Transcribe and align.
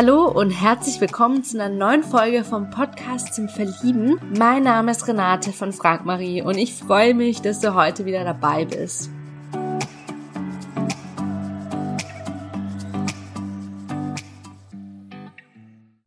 Hallo 0.00 0.28
und 0.30 0.50
herzlich 0.50 1.00
willkommen 1.00 1.42
zu 1.42 1.60
einer 1.60 1.74
neuen 1.74 2.04
Folge 2.04 2.44
vom 2.44 2.70
Podcast 2.70 3.34
zum 3.34 3.48
Verlieben. 3.48 4.20
Mein 4.38 4.62
Name 4.62 4.92
ist 4.92 5.08
Renate 5.08 5.52
von 5.52 5.72
Frank 5.72 6.04
Marie 6.04 6.40
und 6.40 6.56
ich 6.56 6.72
freue 6.72 7.14
mich, 7.14 7.42
dass 7.42 7.58
du 7.58 7.74
heute 7.74 8.04
wieder 8.04 8.22
dabei 8.22 8.64
bist. 8.64 9.10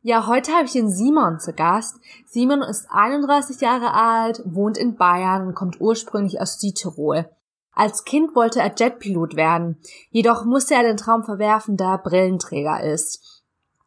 Ja, 0.00 0.26
heute 0.26 0.52
habe 0.52 0.64
ich 0.64 0.72
den 0.72 0.88
Simon 0.88 1.38
zu 1.38 1.52
Gast. 1.52 2.00
Simon 2.24 2.62
ist 2.62 2.86
31 2.88 3.60
Jahre 3.60 3.92
alt, 3.92 4.40
wohnt 4.46 4.78
in 4.78 4.96
Bayern 4.96 5.48
und 5.48 5.54
kommt 5.54 5.82
ursprünglich 5.82 6.40
aus 6.40 6.58
Südtirol. 6.58 7.28
Als 7.74 8.04
Kind 8.04 8.34
wollte 8.34 8.60
er 8.60 8.72
Jetpilot 8.74 9.36
werden, 9.36 9.82
jedoch 10.08 10.46
musste 10.46 10.76
er 10.76 10.82
den 10.82 10.96
Traum 10.96 11.24
verwerfen, 11.24 11.76
da 11.76 11.92
er 11.92 11.98
Brillenträger 11.98 12.82
ist. 12.82 13.31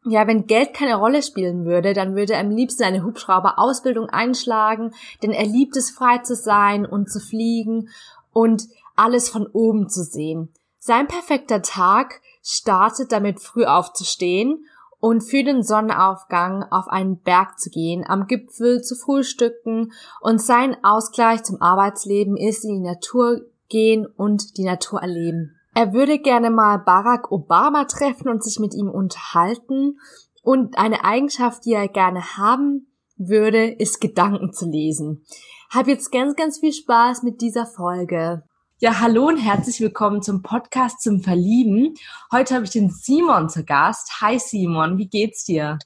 Ja, 0.07 0.27
wenn 0.27 0.45
Geld 0.45 0.75
keine 0.75 0.95
Rolle 0.95 1.23
spielen 1.23 1.65
würde, 1.65 1.93
dann 1.93 2.15
würde 2.15 2.33
er 2.33 2.41
am 2.41 2.51
liebsten 2.51 2.83
eine 2.83 3.03
Hubschrauberausbildung 3.03 4.07
einschlagen, 4.07 4.93
denn 5.23 5.31
er 5.31 5.45
liebt 5.45 5.75
es 5.75 5.89
frei 5.89 6.19
zu 6.19 6.35
sein 6.35 6.85
und 6.85 7.11
zu 7.11 7.19
fliegen 7.19 7.89
und 8.31 8.67
alles 8.95 9.29
von 9.29 9.47
oben 9.47 9.89
zu 9.89 10.03
sehen. 10.03 10.53
Sein 10.77 11.07
perfekter 11.07 11.63
Tag 11.63 12.21
startet 12.43 13.11
damit 13.11 13.39
früh 13.39 13.65
aufzustehen 13.65 14.65
und 14.99 15.21
für 15.21 15.43
den 15.43 15.63
Sonnenaufgang 15.63 16.63
auf 16.69 16.87
einen 16.87 17.17
Berg 17.17 17.59
zu 17.59 17.71
gehen, 17.71 18.05
am 18.07 18.27
Gipfel 18.27 18.83
zu 18.83 18.95
frühstücken 18.95 19.91
und 20.21 20.39
sein 20.39 20.77
Ausgleich 20.83 21.41
zum 21.43 21.59
Arbeitsleben 21.61 22.37
ist 22.37 22.63
in 22.63 22.75
die 22.75 22.87
Natur 22.87 23.41
gehen 23.69 24.05
und 24.05 24.57
die 24.57 24.63
Natur 24.63 25.01
erleben. 25.01 25.55
Er 25.77 25.91
würde 25.91 26.19
gerne 26.19 26.51
mal 26.51 26.77
Barack 26.77 27.33
Obama 27.33 27.83
treffen 27.83 28.29
und 28.29 28.41
sich 28.41 28.59
mit 28.59 28.73
ihm 28.73 28.87
unterhalten. 28.87 29.99
Und 30.41 30.77
eine 30.77 31.03
Eigenschaft, 31.03 31.65
die 31.65 31.73
er 31.73 31.89
gerne 31.89 32.37
haben 32.37 32.87
würde, 33.17 33.71
ist 33.71 33.99
Gedanken 33.99 34.53
zu 34.53 34.69
lesen. 34.69 35.25
Hab 35.69 35.87
jetzt 35.87 36.13
ganz, 36.13 36.37
ganz 36.37 36.59
viel 36.59 36.71
Spaß 36.71 37.23
mit 37.23 37.41
dieser 37.41 37.65
Folge. 37.65 38.43
Ja, 38.77 39.01
hallo 39.01 39.27
und 39.27 39.37
herzlich 39.37 39.81
willkommen 39.81 40.21
zum 40.21 40.43
Podcast 40.43 41.01
zum 41.01 41.19
Verlieben. 41.19 41.95
Heute 42.31 42.55
habe 42.55 42.63
ich 42.63 42.71
den 42.71 42.89
Simon 42.89 43.49
zu 43.49 43.65
Gast. 43.65 44.21
Hi 44.21 44.39
Simon, 44.39 44.97
wie 44.97 45.09
geht's 45.09 45.43
dir? 45.43 45.77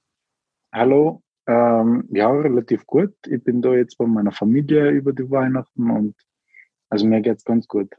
Hallo, 0.71 1.23
ähm, 1.47 2.07
ja, 2.11 2.29
relativ 2.29 2.85
gut. 2.85 3.15
Ich 3.27 3.43
bin 3.43 3.63
da 3.63 3.73
jetzt 3.73 3.97
bei 3.97 4.05
meiner 4.05 4.33
Familie 4.33 4.91
über 4.91 5.13
die 5.13 5.31
Weihnachten 5.31 5.89
und 5.89 6.15
also 6.91 7.07
mir 7.07 7.21
geht's 7.21 7.43
ganz 7.43 7.67
gut. 7.67 7.89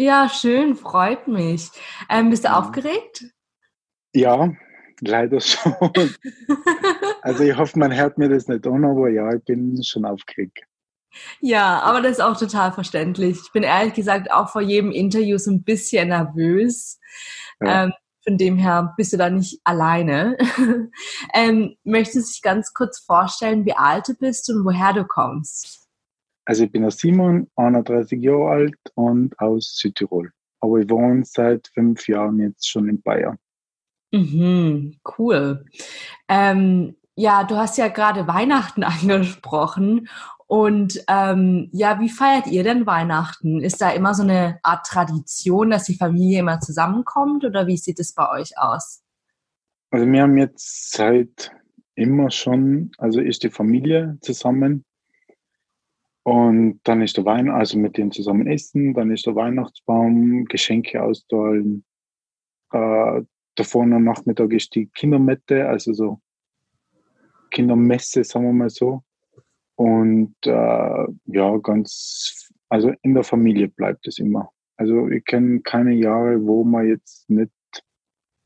Ja, 0.00 0.30
schön, 0.30 0.76
freut 0.76 1.28
mich. 1.28 1.68
Ähm, 2.08 2.30
bist 2.30 2.44
du 2.44 2.56
aufgeregt? 2.56 3.26
Ja, 4.14 4.50
leider 5.02 5.40
schon. 5.40 5.74
also 7.20 7.44
ich 7.44 7.54
hoffe, 7.54 7.78
man 7.78 7.94
hört 7.94 8.16
mir 8.16 8.30
das 8.30 8.48
nicht 8.48 8.66
an, 8.66 8.82
aber 8.86 9.10
ja, 9.10 9.30
ich 9.34 9.44
bin 9.44 9.82
schon 9.84 10.06
aufgeregt. 10.06 10.60
Ja, 11.40 11.80
aber 11.80 12.00
das 12.00 12.12
ist 12.12 12.20
auch 12.22 12.38
total 12.38 12.72
verständlich. 12.72 13.40
Ich 13.44 13.52
bin 13.52 13.62
ehrlich 13.62 13.92
gesagt 13.92 14.32
auch 14.32 14.48
vor 14.48 14.62
jedem 14.62 14.90
Interview 14.90 15.36
so 15.36 15.50
ein 15.50 15.64
bisschen 15.64 16.08
nervös. 16.08 16.98
Ja. 17.60 17.84
Ähm, 17.84 17.92
von 18.24 18.38
dem 18.38 18.56
her 18.56 18.94
bist 18.96 19.12
du 19.12 19.18
da 19.18 19.28
nicht 19.28 19.60
alleine. 19.64 20.38
ähm, 21.34 21.76
möchtest 21.84 22.28
du 22.28 22.32
dich 22.32 22.40
ganz 22.40 22.72
kurz 22.72 23.00
vorstellen, 23.00 23.66
wie 23.66 23.76
alt 23.76 24.08
du 24.08 24.14
bist 24.14 24.48
und 24.48 24.64
woher 24.64 24.94
du 24.94 25.04
kommst? 25.04 25.79
Also 26.50 26.64
ich 26.64 26.72
bin 26.72 26.82
der 26.82 26.90
Simon, 26.90 27.48
31 27.54 28.20
Jahre 28.20 28.50
alt 28.50 28.74
und 28.96 29.38
aus 29.38 29.76
Südtirol. 29.76 30.32
Aber 30.58 30.78
ich 30.78 30.90
wohne 30.90 31.22
seit 31.24 31.68
fünf 31.68 32.08
Jahren 32.08 32.40
jetzt 32.40 32.68
schon 32.68 32.88
in 32.88 33.00
Bayern. 33.00 33.38
Mhm, 34.10 34.98
cool. 35.16 35.64
Ähm, 36.26 36.96
ja, 37.14 37.44
du 37.44 37.54
hast 37.54 37.78
ja 37.78 37.86
gerade 37.86 38.26
Weihnachten 38.26 38.82
angesprochen. 38.82 40.08
Und 40.48 41.00
ähm, 41.06 41.68
ja, 41.70 42.00
wie 42.00 42.08
feiert 42.08 42.48
ihr 42.48 42.64
denn 42.64 42.84
Weihnachten? 42.84 43.60
Ist 43.60 43.80
da 43.80 43.90
immer 43.90 44.12
so 44.14 44.24
eine 44.24 44.58
Art 44.64 44.84
Tradition, 44.84 45.70
dass 45.70 45.84
die 45.84 45.94
Familie 45.94 46.40
immer 46.40 46.58
zusammenkommt 46.58 47.44
oder 47.44 47.68
wie 47.68 47.76
sieht 47.76 48.00
es 48.00 48.12
bei 48.12 48.28
euch 48.28 48.58
aus? 48.58 49.04
Also 49.92 50.04
wir 50.04 50.22
haben 50.22 50.36
jetzt 50.36 50.94
seit 50.94 51.52
immer 51.94 52.32
schon, 52.32 52.90
also 52.98 53.20
ist 53.20 53.44
die 53.44 53.50
Familie 53.50 54.18
zusammen 54.20 54.84
und 56.30 56.78
dann 56.84 57.02
ist 57.02 57.16
der 57.16 57.24
Wein, 57.24 57.50
also 57.50 57.76
mit 57.76 57.96
denen 57.96 58.12
zusammen 58.12 58.46
essen, 58.46 58.94
dann 58.94 59.10
ist 59.10 59.26
der 59.26 59.34
Weihnachtsbaum, 59.34 60.44
Geschenke 60.44 61.02
austeilen. 61.02 61.84
Äh, 62.70 63.22
davor 63.56 63.82
am 63.82 64.04
Nachmittag 64.04 64.52
ist 64.52 64.72
die 64.76 64.86
Kindermette, 64.86 65.68
also 65.68 65.92
so 65.92 66.20
Kindermesse, 67.50 68.22
sagen 68.22 68.44
wir 68.44 68.52
mal 68.52 68.70
so. 68.70 69.02
Und 69.74 70.36
äh, 70.44 71.06
ja, 71.24 71.56
ganz, 71.64 72.48
also 72.68 72.92
in 73.02 73.14
der 73.14 73.24
Familie 73.24 73.66
bleibt 73.66 74.06
es 74.06 74.20
immer. 74.20 74.50
Also 74.76 75.08
ich 75.08 75.24
kenne 75.24 75.58
keine 75.62 75.94
Jahre, 75.94 76.40
wo 76.46 76.62
man 76.62 76.86
jetzt 76.86 77.28
nicht 77.28 77.50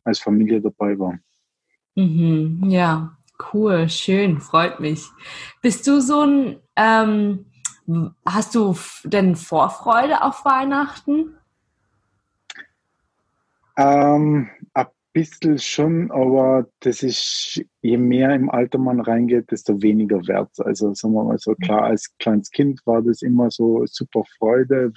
als 0.04 0.20
Familie 0.20 0.62
dabei 0.62 0.98
war. 0.98 1.18
Mhm, 1.96 2.62
ja, 2.70 3.18
cool, 3.52 3.90
schön, 3.90 4.40
freut 4.40 4.80
mich. 4.80 5.04
Bist 5.60 5.86
du 5.86 6.00
so 6.00 6.22
ein 6.22 6.56
ähm, 6.76 7.44
Hast 8.24 8.54
du 8.54 8.74
denn 9.04 9.36
Vorfreude 9.36 10.22
auf 10.22 10.44
Weihnachten? 10.44 11.36
Ähm, 13.76 14.48
ein 14.72 14.86
bisschen 15.12 15.58
schon, 15.58 16.10
aber 16.10 16.66
das 16.80 17.02
ist, 17.02 17.62
je 17.82 17.98
mehr 17.98 18.34
im 18.34 18.48
Alter 18.48 18.78
man 18.78 19.00
reingeht, 19.00 19.50
desto 19.50 19.82
weniger 19.82 20.26
wert. 20.26 20.50
Also 20.60 20.94
sagen 20.94 21.14
wir 21.14 21.24
mal 21.24 21.38
so, 21.38 21.54
klar, 21.54 21.82
als 21.82 22.16
kleines 22.18 22.50
Kind 22.50 22.80
war 22.86 23.02
das 23.02 23.22
immer 23.22 23.50
so 23.50 23.84
super 23.86 24.24
Freude, 24.38 24.92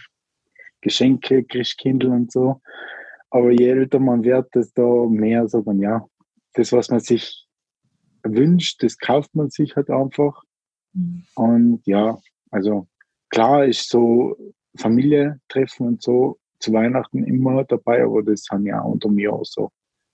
Geschenke, 0.82 1.44
Christkindl 1.44 2.08
und 2.08 2.32
so. 2.32 2.62
Aber 3.30 3.52
je 3.52 3.70
älter 3.70 4.00
man 4.00 4.24
wird, 4.24 4.54
desto 4.56 5.10
mehr 5.10 5.48
sagt 5.48 5.66
man, 5.66 5.80
ja, 5.80 6.06
das, 6.54 6.72
was 6.72 6.90
man 6.90 7.02
sich 7.02 7.48
wünscht, 8.24 8.82
das 8.84 8.98
kauft 8.98 9.36
man 9.36 9.50
sich 9.50 9.76
halt 9.76 9.90
einfach. 9.90 10.44
Mhm. 10.94 11.24
Und 11.36 11.82
ja, 11.86 12.18
also 12.52 12.88
klar 13.30 13.66
ist 13.66 13.90
so 13.90 14.36
Familie 14.78 15.40
treffen 15.48 15.88
und 15.88 16.02
so 16.02 16.40
zu 16.60 16.74
Weihnachten 16.74 17.24
immer 17.24 17.64
dabei, 17.64 18.04
aber 18.04 18.24
das 18.24 18.48
haben 18.50 18.66
ja 18.66 18.82
unter 18.82 19.10
mir 19.10 19.34
auch 19.34 19.46
so 19.46 19.72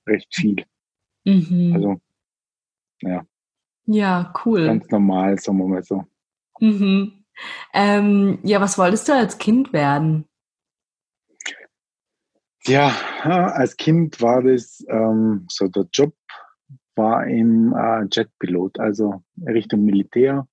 recht 0.08 0.34
viel. 0.34 0.66
Mhm. 1.26 1.72
Also, 1.74 2.02
ja. 3.02 3.26
Ja, 3.86 4.34
cool. 4.46 4.66
Ganz 4.66 4.90
normal, 4.90 5.38
sagen 5.40 5.58
wir 5.58 5.68
mal 5.68 5.84
so. 5.84 6.04
Mhm. 6.60 7.26
Ähm, 7.74 8.40
ja, 8.44 8.62
was 8.62 8.78
wolltest 8.78 9.08
du 9.08 9.14
als 9.14 9.38
Kind 9.38 9.74
werden? 9.74 10.26
Ja, 12.66 12.96
als 13.24 13.76
Kind 13.76 14.22
war 14.22 14.42
das 14.42 14.86
ähm, 14.88 15.46
so 15.50 15.68
der 15.68 15.86
Job 15.92 16.14
war 16.96 17.26
im 17.28 17.74
äh, 17.74 18.06
Jetpilot, 18.12 18.80
also 18.80 19.24
Richtung 19.46 19.84
Militär 19.84 20.48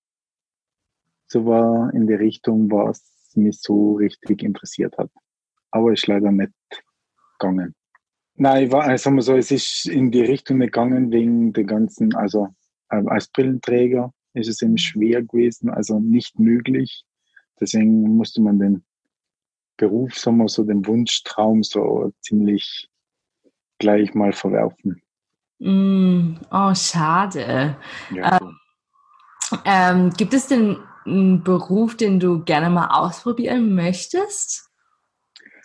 so 1.30 1.46
war 1.46 1.94
in 1.94 2.06
die 2.06 2.14
Richtung, 2.14 2.70
was 2.70 3.32
mich 3.34 3.60
so 3.60 3.94
richtig 3.94 4.42
interessiert 4.42 4.98
hat. 4.98 5.10
Aber 5.70 5.92
ist 5.92 6.06
leider 6.08 6.32
nicht 6.32 6.52
gegangen. 7.38 7.74
Nein, 8.34 8.64
ich 8.64 8.72
war, 8.72 8.84
also 8.84 9.20
so, 9.20 9.36
es 9.36 9.50
ist 9.50 9.86
in 9.86 10.10
die 10.10 10.22
Richtung 10.22 10.58
nicht 10.58 10.72
gegangen 10.72 11.12
wegen 11.12 11.52
der 11.52 11.64
ganzen, 11.64 12.14
also 12.14 12.48
äh, 12.88 13.02
als 13.06 13.28
Brillenträger 13.28 14.12
ist 14.34 14.48
es 14.48 14.62
eben 14.62 14.78
schwer 14.78 15.22
gewesen, 15.22 15.70
also 15.70 16.00
nicht 16.00 16.38
möglich. 16.38 17.04
Deswegen 17.60 18.16
musste 18.16 18.40
man 18.40 18.58
den 18.58 18.84
Beruf, 19.76 20.18
sagen 20.18 20.38
wir 20.38 20.48
so, 20.48 20.64
den 20.64 20.86
Wunschtraum 20.86 21.62
so 21.62 22.12
ziemlich 22.20 22.88
gleich 23.78 24.14
mal 24.14 24.32
verwerfen. 24.32 25.02
Mm, 25.58 26.36
oh, 26.50 26.74
schade. 26.74 27.76
Ja, 28.14 28.38
ähm, 28.40 28.56
ähm, 29.64 30.10
gibt 30.16 30.34
es 30.34 30.46
denn 30.46 30.76
ein 31.06 31.42
Beruf, 31.42 31.96
den 31.96 32.20
du 32.20 32.44
gerne 32.44 32.70
mal 32.70 32.88
ausprobieren 32.88 33.74
möchtest? 33.74 34.70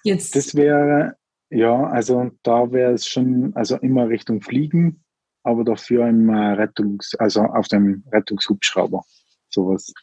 Jetzt. 0.04 0.36
Das 0.36 0.56
wäre, 0.56 1.16
ja, 1.50 1.88
also 1.88 2.32
da 2.44 2.72
wäre 2.72 2.94
es 2.94 3.08
schon, 3.08 3.56
also 3.56 3.78
immer 3.78 4.08
Richtung 4.08 4.42
Fliegen, 4.42 5.04
aber 5.44 5.64
dafür 5.64 6.08
im 6.08 6.30
Rettungs-, 6.30 7.16
also 7.18 7.42
auf 7.42 7.68
dem 7.68 8.04
Rettungshubschrauber. 8.12 9.04
Sowas 9.50 9.94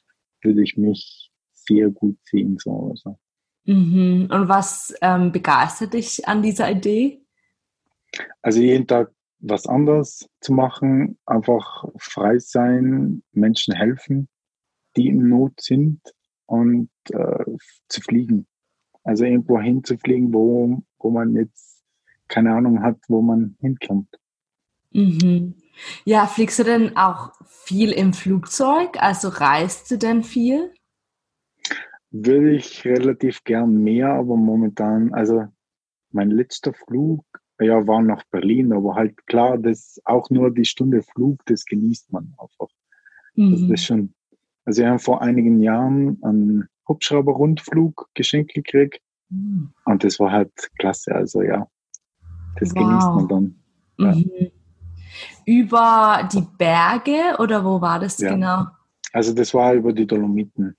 würde 0.42 0.62
ich 0.62 0.76
mich 0.76 1.30
sehr 1.52 1.90
gut 1.90 2.18
sehen. 2.24 2.58
So, 2.58 2.90
also. 2.90 3.18
Mhm. 3.64 4.28
Und 4.30 4.48
was 4.48 4.94
ähm, 5.02 5.30
begeistert 5.32 5.94
dich 5.94 6.26
an 6.26 6.42
dieser 6.42 6.70
Idee? 6.70 7.24
Also 8.42 8.60
jeden 8.60 8.86
Tag 8.86 9.12
was 9.38 9.66
anderes 9.66 10.28
zu 10.40 10.52
machen, 10.52 11.18
einfach 11.26 11.84
frei 11.96 12.38
sein, 12.38 13.22
Menschen 13.32 13.74
helfen 13.74 14.28
die 14.96 15.08
in 15.08 15.28
Not 15.28 15.60
sind 15.60 16.00
und 16.46 16.90
äh, 17.10 17.44
zu 17.88 18.00
fliegen. 18.00 18.46
Also 19.04 19.24
irgendwo 19.24 19.60
hinzufliegen, 19.60 20.32
wo, 20.32 20.82
wo 20.98 21.10
man 21.10 21.34
jetzt 21.34 21.82
keine 22.28 22.54
Ahnung 22.54 22.82
hat, 22.82 22.98
wo 23.08 23.20
man 23.20 23.56
hinkommt. 23.60 24.08
Mhm. 24.92 25.54
Ja, 26.04 26.26
fliegst 26.26 26.58
du 26.58 26.64
denn 26.64 26.96
auch 26.96 27.32
viel 27.46 27.92
im 27.92 28.12
Flugzeug? 28.12 29.02
Also 29.02 29.28
reist 29.28 29.90
du 29.90 29.98
denn 29.98 30.22
viel? 30.22 30.72
Würde 32.10 32.54
ich 32.54 32.84
relativ 32.84 33.42
gern 33.44 33.82
mehr, 33.82 34.10
aber 34.10 34.36
momentan, 34.36 35.14
also 35.14 35.46
mein 36.10 36.30
letzter 36.30 36.74
Flug, 36.74 37.24
ja, 37.58 37.86
war 37.86 38.02
nach 38.02 38.24
Berlin, 38.30 38.72
aber 38.72 38.94
halt 38.94 39.26
klar, 39.26 39.56
das 39.56 40.00
auch 40.04 40.28
nur 40.30 40.52
die 40.52 40.64
Stunde 40.64 41.02
Flug, 41.02 41.40
das 41.46 41.64
genießt 41.64 42.12
man 42.12 42.34
einfach. 42.38 42.68
Mhm. 43.34 43.52
Das 43.52 43.80
ist 43.80 43.86
schon, 43.86 44.14
also 44.64 44.82
wir 44.82 44.90
haben 44.90 44.98
vor 44.98 45.22
einigen 45.22 45.60
Jahren 45.60 46.18
einen 46.22 46.68
Hubschrauber-Rundflug 46.88 48.08
geschenkt 48.14 48.54
gekriegt 48.54 49.00
mhm. 49.28 49.72
und 49.84 50.02
das 50.04 50.18
war 50.20 50.32
halt 50.32 50.52
klasse, 50.78 51.14
also 51.14 51.42
ja, 51.42 51.66
das 52.58 52.74
wow. 52.74 52.82
genießt 52.82 53.14
man 53.14 53.28
dann. 53.28 53.54
Ja. 53.98 54.14
Mhm. 54.14 54.50
Über 55.44 56.28
die 56.32 56.46
Berge 56.56 57.36
oder 57.38 57.62
wo 57.64 57.80
war 57.80 57.98
das 57.98 58.18
ja. 58.18 58.32
genau? 58.32 58.66
Also 59.12 59.34
das 59.34 59.52
war 59.52 59.74
über 59.74 59.92
die 59.92 60.06
Dolomiten. 60.06 60.76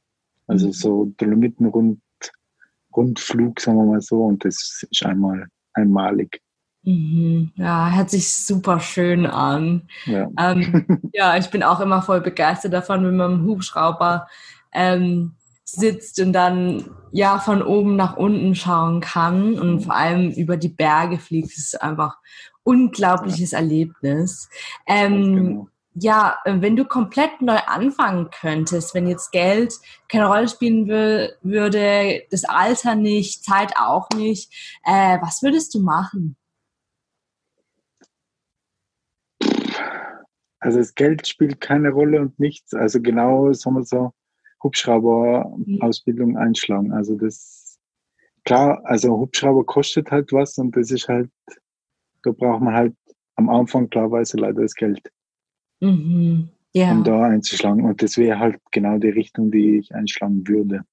Also 0.48 0.68
mhm. 0.68 0.72
so 0.72 1.14
Dolomiten-Rundflug, 1.18 3.60
sagen 3.60 3.78
wir 3.78 3.86
mal 3.86 4.00
so, 4.02 4.24
und 4.24 4.44
das 4.44 4.84
ist 4.90 5.06
einmal 5.06 5.46
einmalig. 5.74 6.42
Mhm. 6.84 7.52
Ja, 7.56 7.92
hört 7.92 8.10
sich 8.10 8.36
super 8.36 8.80
schön 8.80 9.26
an. 9.26 9.84
Ja. 10.06 10.28
Ähm, 10.38 10.86
ja, 11.14 11.38
ich 11.38 11.50
bin 11.50 11.64
auch 11.64 11.80
immer 11.80 12.02
voll 12.02 12.22
begeistert 12.22 12.74
davon, 12.74 13.06
wenn 13.06 13.16
man 13.16 13.34
im 13.34 13.46
Hubschrauber 13.46 14.28
ähm, 14.74 15.36
sitzt 15.64 16.20
und 16.20 16.34
dann 16.34 16.86
ja 17.12 17.40
von 17.40 17.62
oben 17.62 17.96
nach 17.96 18.18
unten 18.18 18.54
schauen 18.54 19.00
kann 19.00 19.58
und 19.58 19.82
vor 19.82 19.96
allem 19.96 20.32
über 20.32 20.58
die 20.58 20.70
Berge 20.70 21.18
fliegt. 21.18 21.52
Das 21.52 21.58
ist 21.58 21.82
einfach 21.82 22.18
unglaubliches 22.64 23.52
ja. 23.52 23.60
Erlebnis. 23.60 24.50
Ähm, 24.86 25.36
genau. 25.36 25.68
Ja, 25.96 26.40
wenn 26.46 26.76
du 26.76 26.86
komplett 26.86 27.40
neu 27.40 27.60
anfangen 27.68 28.32
könntest, 28.32 28.96
wenn 28.96 29.08
jetzt 29.08 29.32
Geld 29.32 29.76
keine 30.08 30.26
Rolle 30.26 30.50
spielen 30.50 30.88
will, 30.88 31.34
würde, 31.44 32.24
das 32.32 32.46
Alter 32.46 32.96
nicht, 32.96 33.46
Zeit 33.46 33.74
auch 33.78 34.10
nicht, 34.16 34.52
äh, 34.86 35.20
was 35.22 35.44
würdest 35.44 35.76
du 35.76 35.82
machen? 35.82 36.36
Also 40.64 40.78
das 40.78 40.96
Geld 40.96 41.28
spielt 41.28 41.60
keine 41.60 41.90
Rolle 41.90 42.22
und 42.22 42.40
nichts. 42.40 42.74
Also 42.74 43.02
genau, 43.02 43.52
sagen 43.52 43.76
wir 43.76 43.84
so, 43.84 44.14
Hubschrauber-Ausbildung 44.64 46.38
einschlagen. 46.38 46.94
Also 46.94 47.18
das, 47.18 47.78
klar, 48.46 48.82
also 48.86 49.18
Hubschrauber 49.18 49.66
kostet 49.66 50.10
halt 50.10 50.32
was 50.32 50.58
und 50.58 50.78
das 50.78 50.90
ist 50.90 51.10
halt, 51.10 51.30
da 52.24 52.32
braucht 52.32 52.62
man 52.62 52.74
halt 52.74 52.96
am 53.36 53.50
Anfang 53.50 53.90
klarweise 53.90 54.38
leider 54.38 54.62
das 54.62 54.74
Geld. 54.76 55.12
Mhm. 55.82 56.50
Ja. 56.72 56.94
Um 56.94 57.04
da 57.04 57.24
einzuschlagen. 57.26 57.84
Und 57.84 58.02
das 58.02 58.18
wäre 58.18 58.40
halt 58.40 58.62
genau 58.72 58.98
die 59.00 59.10
Richtung, 59.10 59.52
die 59.52 59.80
ich 59.80 59.94
einschlagen 59.94 60.48
würde, 60.48 60.86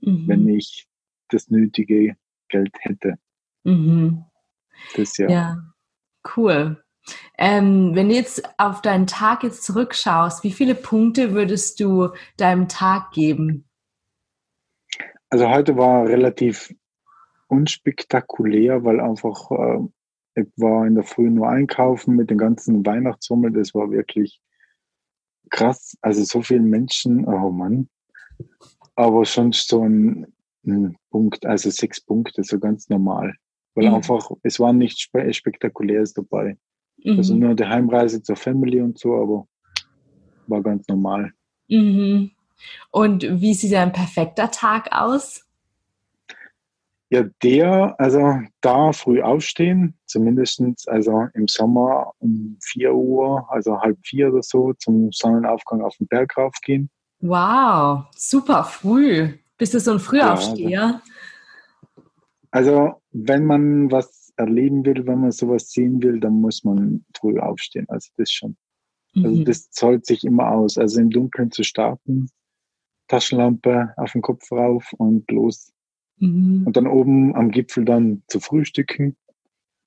mhm. 0.00 0.26
wenn 0.26 0.48
ich 0.48 0.88
das 1.28 1.50
nötige 1.50 2.16
Geld 2.48 2.74
hätte. 2.80 3.18
Mhm. 3.64 4.24
Das 4.96 5.18
ja. 5.18 5.28
Ja, 5.28 5.62
cool. 6.34 6.82
Ähm, 7.36 7.94
wenn 7.94 8.08
du 8.08 8.14
jetzt 8.14 8.42
auf 8.58 8.82
deinen 8.82 9.06
Tag 9.06 9.42
jetzt 9.42 9.64
zurückschaust, 9.64 10.44
wie 10.44 10.52
viele 10.52 10.74
Punkte 10.74 11.32
würdest 11.32 11.80
du 11.80 12.10
deinem 12.36 12.68
Tag 12.68 13.12
geben? 13.12 13.64
Also 15.30 15.48
heute 15.48 15.76
war 15.76 16.06
relativ 16.06 16.74
unspektakulär, 17.48 18.84
weil 18.84 19.00
einfach 19.00 19.50
äh, 19.50 19.88
ich 20.38 20.46
war 20.56 20.86
in 20.86 20.94
der 20.94 21.04
Früh 21.04 21.30
nur 21.30 21.48
einkaufen 21.48 22.14
mit 22.14 22.30
den 22.30 22.38
ganzen 22.38 22.84
Weihnachtssummel. 22.86 23.52
Das 23.52 23.74
war 23.74 23.90
wirklich 23.90 24.40
krass. 25.50 25.96
Also 26.00 26.24
so 26.24 26.42
viele 26.42 26.60
Menschen, 26.60 27.26
oh 27.26 27.50
Mann. 27.50 27.88
Aber 28.94 29.24
schon 29.24 29.52
so 29.52 29.82
ein, 29.82 30.32
ein 30.66 30.96
Punkt, 31.10 31.44
also 31.44 31.70
sechs 31.70 32.00
Punkte, 32.00 32.44
so 32.44 32.58
ganz 32.58 32.88
normal. 32.88 33.34
Weil 33.74 33.88
mhm. 33.88 33.96
einfach, 33.96 34.30
es 34.42 34.60
war 34.60 34.72
nichts 34.72 35.08
Spektakuläres 35.30 36.12
dabei. 36.12 36.56
Also 36.98 37.12
mhm. 37.12 37.18
Also 37.18 37.34
nur 37.34 37.54
die 37.54 37.66
Heimreise 37.66 38.22
zur 38.22 38.36
Family 38.36 38.80
und 38.80 38.98
so, 38.98 39.14
aber 39.14 39.46
war 40.46 40.62
ganz 40.62 40.86
normal. 40.88 41.32
Mhm. 41.68 42.30
Und 42.90 43.22
wie 43.22 43.54
sieht 43.54 43.74
ein 43.74 43.92
perfekter 43.92 44.50
Tag 44.50 44.88
aus? 44.90 45.44
Ja, 47.10 47.24
der, 47.42 47.94
also 47.98 48.40
da 48.60 48.92
früh 48.92 49.22
aufstehen, 49.22 49.94
zumindest 50.04 50.60
also 50.88 51.26
im 51.32 51.48
Sommer 51.48 52.12
um 52.18 52.58
4 52.62 52.92
Uhr, 52.94 53.50
also 53.50 53.80
halb 53.80 53.98
vier 54.04 54.30
oder 54.30 54.42
so, 54.42 54.74
zum 54.74 55.10
Sonnenaufgang 55.10 55.80
auf 55.80 55.96
den 55.96 56.06
Berg 56.06 56.36
raufgehen. 56.36 56.90
Wow, 57.20 58.04
super 58.14 58.64
früh. 58.64 59.32
Bist 59.56 59.72
du 59.72 59.80
so 59.80 59.92
ein 59.92 60.00
Frühaufsteher? 60.00 60.68
Ja, 60.68 61.02
also, 62.50 62.76
also, 62.78 63.02
wenn 63.12 63.44
man 63.46 63.90
was 63.90 64.27
erleben 64.38 64.84
will, 64.86 65.06
wenn 65.06 65.20
man 65.20 65.32
sowas 65.32 65.70
sehen 65.70 66.02
will, 66.02 66.20
dann 66.20 66.40
muss 66.40 66.64
man 66.64 67.04
früh 67.14 67.38
aufstehen. 67.38 67.86
Also 67.88 68.10
das 68.16 68.30
schon. 68.30 68.56
Also 69.14 69.20
mhm. 69.20 69.32
Also 69.32 69.44
das 69.44 69.70
zahlt 69.70 70.06
sich 70.06 70.24
immer 70.24 70.50
aus. 70.52 70.78
Also 70.78 71.00
im 71.00 71.10
Dunkeln 71.10 71.50
zu 71.50 71.64
starten, 71.64 72.28
Taschenlampe 73.08 73.94
auf 73.96 74.12
den 74.12 74.22
Kopf 74.22 74.50
rauf 74.52 74.92
und 74.96 75.30
los. 75.30 75.72
Mhm. 76.18 76.64
Und 76.66 76.76
dann 76.76 76.86
oben 76.86 77.34
am 77.34 77.50
Gipfel 77.50 77.84
dann 77.84 78.22
zu 78.28 78.40
frühstücken. 78.40 79.16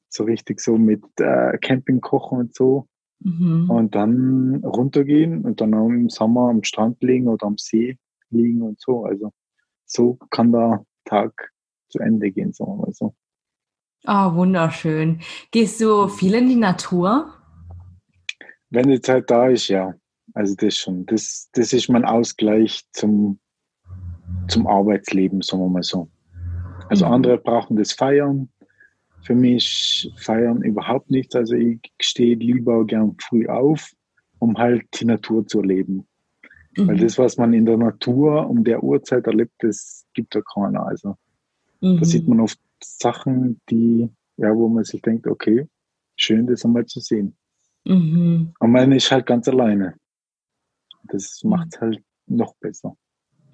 So 0.10 0.26
richtig 0.26 0.60
so 0.60 0.78
mit 0.78 1.04
äh, 1.20 1.58
Camping 1.60 2.02
kochen 2.02 2.40
und 2.40 2.56
so. 2.56 2.88
Mhm. 3.20 3.70
Und 3.70 3.96
dann 3.96 4.64
runtergehen 4.64 5.46
und 5.46 5.62
dann 5.62 5.74
im 5.74 6.10
Sommer 6.10 6.50
am 6.50 6.64
Strand 6.64 7.02
liegen 7.02 7.28
oder 7.28 7.48
am 7.48 7.58
See 7.58 7.98
liegen 8.30 8.62
und 8.62 8.80
so. 8.82 9.06
Also 9.06 9.32
so 9.86 10.16
kann 10.30 10.52
der 10.52 10.86
Tag 11.06 11.52
zu 11.90 12.00
Ende 12.00 12.32
gehen, 12.32 12.54
sagen 12.54 12.72
wir 12.72 12.86
mal 12.88 12.94
so. 12.94 13.14
Oh, 14.06 14.34
wunderschön. 14.34 15.20
Gehst 15.52 15.80
du 15.80 16.08
viel 16.08 16.34
in 16.34 16.50
die 16.50 16.56
Natur? 16.56 17.34
Wenn 18.70 18.90
die 18.90 19.02
Zeit 19.02 19.30
da 19.30 19.48
ist, 19.48 19.68
ja. 19.68 19.94
Also 20.34 20.56
das 20.56 20.76
schon. 20.76 21.06
Das, 21.06 21.50
das 21.54 21.74
ist 21.74 21.90
mein 21.90 22.06
Ausgleich 22.06 22.84
zum, 22.94 23.40
zum 24.48 24.66
Arbeitsleben, 24.66 25.42
sagen 25.42 25.64
wir 25.64 25.70
mal 25.70 25.84
so. 25.84 26.10
Also 26.90 27.06
mhm. 27.06 27.14
andere 27.14 27.38
brauchen 27.38 27.78
das 27.78 27.92
Feiern. 27.92 28.50
Für 29.24 29.36
mich 29.36 30.12
feiern 30.18 30.64
überhaupt 30.64 31.12
nichts. 31.12 31.36
Also 31.36 31.56
ich 31.56 31.80
stehe 32.02 32.36
lieber 32.36 32.86
gern 32.86 33.16
früh 33.22 33.48
auf, 33.48 33.92
um 34.40 34.58
halt 34.58 34.86
die 35.00 35.06
Natur 35.06 35.46
zu 35.46 35.60
erleben. 35.60 36.08
Mhm. 36.76 36.88
Weil 36.88 36.98
das, 36.98 37.20
was 37.20 37.38
man 37.38 37.54
in 37.54 37.66
der 37.66 37.78
Natur 37.78 38.50
um 38.50 38.64
der 38.64 38.84
Uhrzeit 38.84 39.28
erlebt, 39.28 39.54
das 39.60 40.06
gibt 40.14 40.34
ja 40.34 40.42
keiner. 40.42 40.88
Also 40.88 41.18
mhm. 41.82 42.00
da 42.00 42.06
sieht 42.06 42.28
man 42.28 42.40
oft 42.40 42.60
Sachen, 42.84 43.62
die, 43.70 44.10
ja, 44.38 44.54
wo 44.56 44.68
man 44.68 44.84
sich 44.84 45.02
denkt, 45.02 45.28
okay, 45.28 45.68
schön, 46.16 46.48
das 46.48 46.66
einmal 46.66 46.86
zu 46.86 47.00
sehen. 47.00 47.38
Mhm. 47.86 48.54
Und 48.60 48.72
man 48.72 48.92
ist 48.92 49.12
halt 49.12 49.26
ganz 49.26 49.48
alleine. 49.48 49.96
Das 51.04 51.44
macht 51.44 51.70
es 51.74 51.82
halt 51.82 52.04
noch 52.28 52.56
besser. 52.56 52.96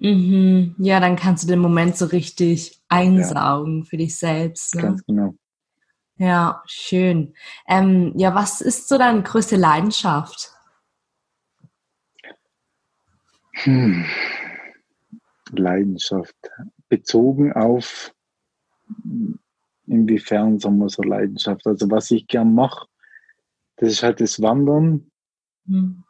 Mhm. 0.00 0.74
Ja, 0.78 1.00
dann 1.00 1.16
kannst 1.16 1.44
du 1.44 1.48
den 1.48 1.58
Moment 1.58 1.96
so 1.96 2.06
richtig 2.06 2.80
einsaugen 2.88 3.80
ja. 3.80 3.84
für 3.84 3.96
dich 3.96 4.16
selbst. 4.16 4.74
Ne? 4.74 4.82
Ganz 4.82 5.04
genau. 5.04 5.34
Ja, 6.16 6.62
schön. 6.66 7.34
Ähm, 7.68 8.12
ja, 8.16 8.34
was 8.34 8.60
ist 8.60 8.88
so 8.88 8.98
deine 8.98 9.22
größte 9.22 9.56
Leidenschaft? 9.56 10.52
Hm. 13.52 14.04
Leidenschaft. 15.50 16.36
Bezogen 16.88 17.52
auf 17.52 18.14
inwiefern 19.86 20.58
sagen 20.58 20.78
wir 20.78 20.88
so 20.88 21.02
Leidenschaft. 21.02 21.66
Also 21.66 21.90
was 21.90 22.10
ich 22.10 22.26
gern 22.26 22.54
mache, 22.54 22.86
das 23.76 23.90
ist 23.90 24.02
halt 24.02 24.20
das 24.20 24.40
Wandern 24.42 25.10
mhm. 25.64 26.04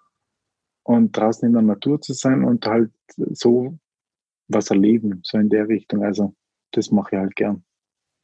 und 0.83 1.17
draußen 1.17 1.47
in 1.47 1.53
der 1.53 1.63
Natur 1.63 2.01
zu 2.01 2.13
sein 2.13 2.45
und 2.45 2.67
halt 2.67 2.93
so 3.31 3.79
was 4.49 4.71
erleben, 4.71 5.21
so 5.23 5.39
in 5.39 5.49
der 5.49 5.69
Richtung. 5.69 6.03
Also 6.03 6.35
das 6.73 6.91
mache 6.91 7.17
ich 7.17 7.21
halt 7.21 7.37
gern. 7.37 7.65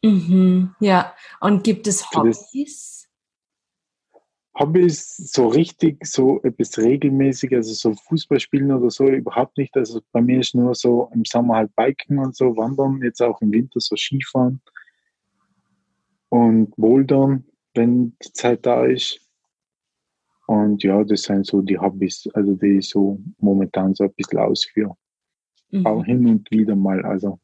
Mhm, 0.02 0.74
ja, 0.80 1.14
und 1.40 1.64
gibt 1.64 1.86
es 1.86 2.10
Hobbys? 2.10 3.08
Hobbys 4.58 5.16
so 5.16 5.48
richtig, 5.48 6.06
so 6.06 6.40
etwas 6.42 6.78
regelmäßig, 6.78 7.54
also 7.54 7.72
so 7.72 7.94
Fußball 8.08 8.38
spielen 8.38 8.70
oder 8.70 8.88
so, 8.88 9.06
überhaupt 9.08 9.58
nicht. 9.58 9.76
Also 9.76 10.00
bei 10.12 10.20
mir 10.20 10.40
ist 10.40 10.54
nur 10.54 10.74
so 10.74 11.10
im 11.12 11.24
Sommer 11.24 11.56
halt 11.56 11.74
Biken 11.74 12.18
und 12.18 12.36
so, 12.36 12.56
Wandern, 12.56 13.00
jetzt 13.02 13.20
auch 13.20 13.40
im 13.40 13.50
Winter 13.50 13.80
so 13.80 13.96
Skifahren 13.96 14.60
und 16.28 16.74
Bouldern, 16.76 17.44
wenn 17.74 18.16
die 18.24 18.32
Zeit 18.32 18.64
da 18.64 18.84
ist. 18.84 19.20
Und 20.46 20.82
ja, 20.82 21.02
das 21.02 21.22
sind 21.22 21.46
so 21.46 21.60
die 21.62 21.78
Hobbys, 21.78 22.28
also 22.34 22.54
die 22.54 22.78
ich 22.78 22.90
so 22.90 23.18
momentan 23.38 23.94
so 23.94 24.04
ein 24.04 24.12
bisschen 24.14 24.38
ausführe. 24.38 24.96
Mhm. 25.70 25.86
Auch 25.86 26.04
hin 26.04 26.26
und 26.26 26.50
wieder 26.50 26.76
mal, 26.76 27.04
also 27.04 27.40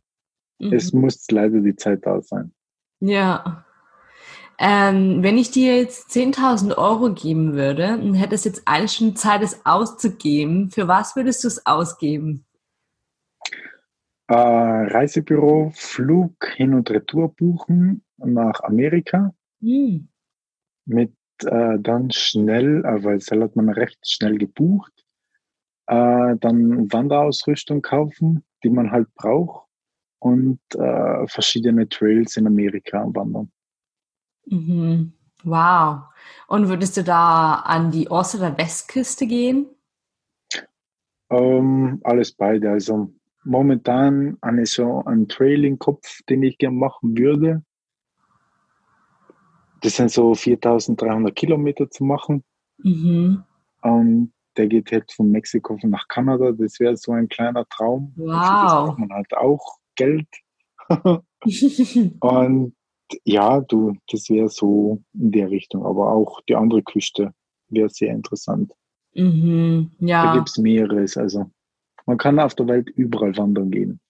mhm. 0.59 0.73
es 0.73 0.93
muss 0.93 1.29
leider 1.31 1.61
die 1.61 1.75
Zeit 1.75 2.07
da 2.07 2.21
sein. 2.21 2.53
Ja, 3.01 3.65
Ähm, 4.63 5.23
wenn 5.23 5.39
ich 5.39 5.51
dir 5.51 5.79
jetzt 5.79 6.11
10.000 6.11 6.77
Euro 6.77 7.15
geben 7.15 7.55
würde 7.55 7.95
und 7.95 8.13
hättest 8.13 8.45
jetzt 8.45 8.69
eine 8.69 8.89
Stunde 8.89 9.15
Zeit, 9.15 9.41
es 9.43 9.65
auszugeben, 9.65 10.71
für 10.71 10.87
was 10.87 11.17
würdest 11.17 11.43
du 11.45 11.49
es 11.49 11.65
ausgeben? 11.65 12.45
Äh, 14.29 14.35
Reisebüro, 14.35 15.73
Flug 15.75 16.47
hin 16.57 16.75
und 16.75 16.91
retour 16.91 17.35
buchen 17.35 18.05
nach 18.19 18.61
Amerika. 18.63 19.35
Hm. 19.63 20.09
Mit 20.85 21.15
äh, 21.43 21.79
dann 21.81 22.11
schnell, 22.11 22.85
äh, 22.85 23.03
weil 23.03 23.17
es 23.17 23.31
hat 23.31 23.57
man 23.57 23.71
recht 23.71 24.07
schnell 24.07 24.37
gebucht, 24.37 24.93
äh, 25.87 26.37
dann 26.39 26.93
Wanderausrüstung 26.93 27.81
kaufen, 27.81 28.45
die 28.63 28.69
man 28.69 28.91
halt 28.91 29.09
braucht 29.15 29.71
und 30.19 30.61
äh, 30.75 31.27
verschiedene 31.29 31.89
Trails 31.89 32.37
in 32.37 32.47
Amerika 32.47 33.07
wandern. 33.15 33.51
Mhm. 34.51 35.13
Wow. 35.45 36.03
Und 36.49 36.69
würdest 36.69 36.97
du 36.97 37.05
da 37.05 37.55
an 37.55 37.91
die 37.91 38.11
Ost- 38.11 38.35
oder 38.35 38.59
Westküste 38.59 39.27
gehen? 39.27 39.67
Ähm, 41.31 42.01
alles 42.05 42.33
beide. 42.33 42.71
Also 42.71 43.13
momentan 43.45 44.37
ich 44.63 44.73
so 44.73 45.05
einen 45.05 45.29
Trail 45.29 45.65
im 45.65 45.79
Kopf, 45.79 46.21
den 46.29 46.43
ich 46.43 46.59
gerne 46.59 46.77
machen 46.77 47.17
würde. 47.17 47.63
Das 49.83 49.97
sind 49.97 50.11
so 50.11 50.35
4300 50.35 51.35
Kilometer 51.35 51.89
zu 51.89 52.05
machen. 52.05 52.45
Mhm. 52.79 53.45
Und 53.81 54.33
der 54.57 54.67
geht 54.67 54.91
jetzt 54.91 55.15
von 55.15 55.31
Mexiko 55.31 55.79
nach 55.85 56.07
Kanada. 56.09 56.53
Das 56.53 56.81
wäre 56.81 56.97
so 56.97 57.13
ein 57.13 57.29
kleiner 57.29 57.67
Traum. 57.69 58.13
Wow. 58.17 58.29
das 58.29 58.73
braucht 58.73 58.99
man 58.99 59.11
halt 59.11 59.35
auch 59.35 59.79
Geld. 59.95 60.29
und 62.21 62.75
ja, 63.25 63.61
du, 63.61 63.97
das 64.11 64.29
wäre 64.29 64.49
so 64.49 65.03
in 65.15 65.33
der 65.33 65.51
Richtung, 65.51 65.85
aber 65.85 66.13
auch 66.13 66.41
die 66.49 66.57
andere 66.57 66.83
Küste 66.83 67.33
wäre 67.69 67.89
sehr 67.89 68.13
interessant. 68.13 68.73
Mhm, 69.15 69.91
ja. 69.99 70.27
Da 70.27 70.35
gibt 70.35 70.49
es 70.49 70.59
mehreres. 70.59 71.17
Also 71.17 71.51
man 72.07 72.19
kann 72.19 72.39
auf 72.39 72.55
der 72.55 72.67
Welt 72.69 72.89
überall 72.91 73.37
wandern 73.37 73.71
gehen. 73.71 74.01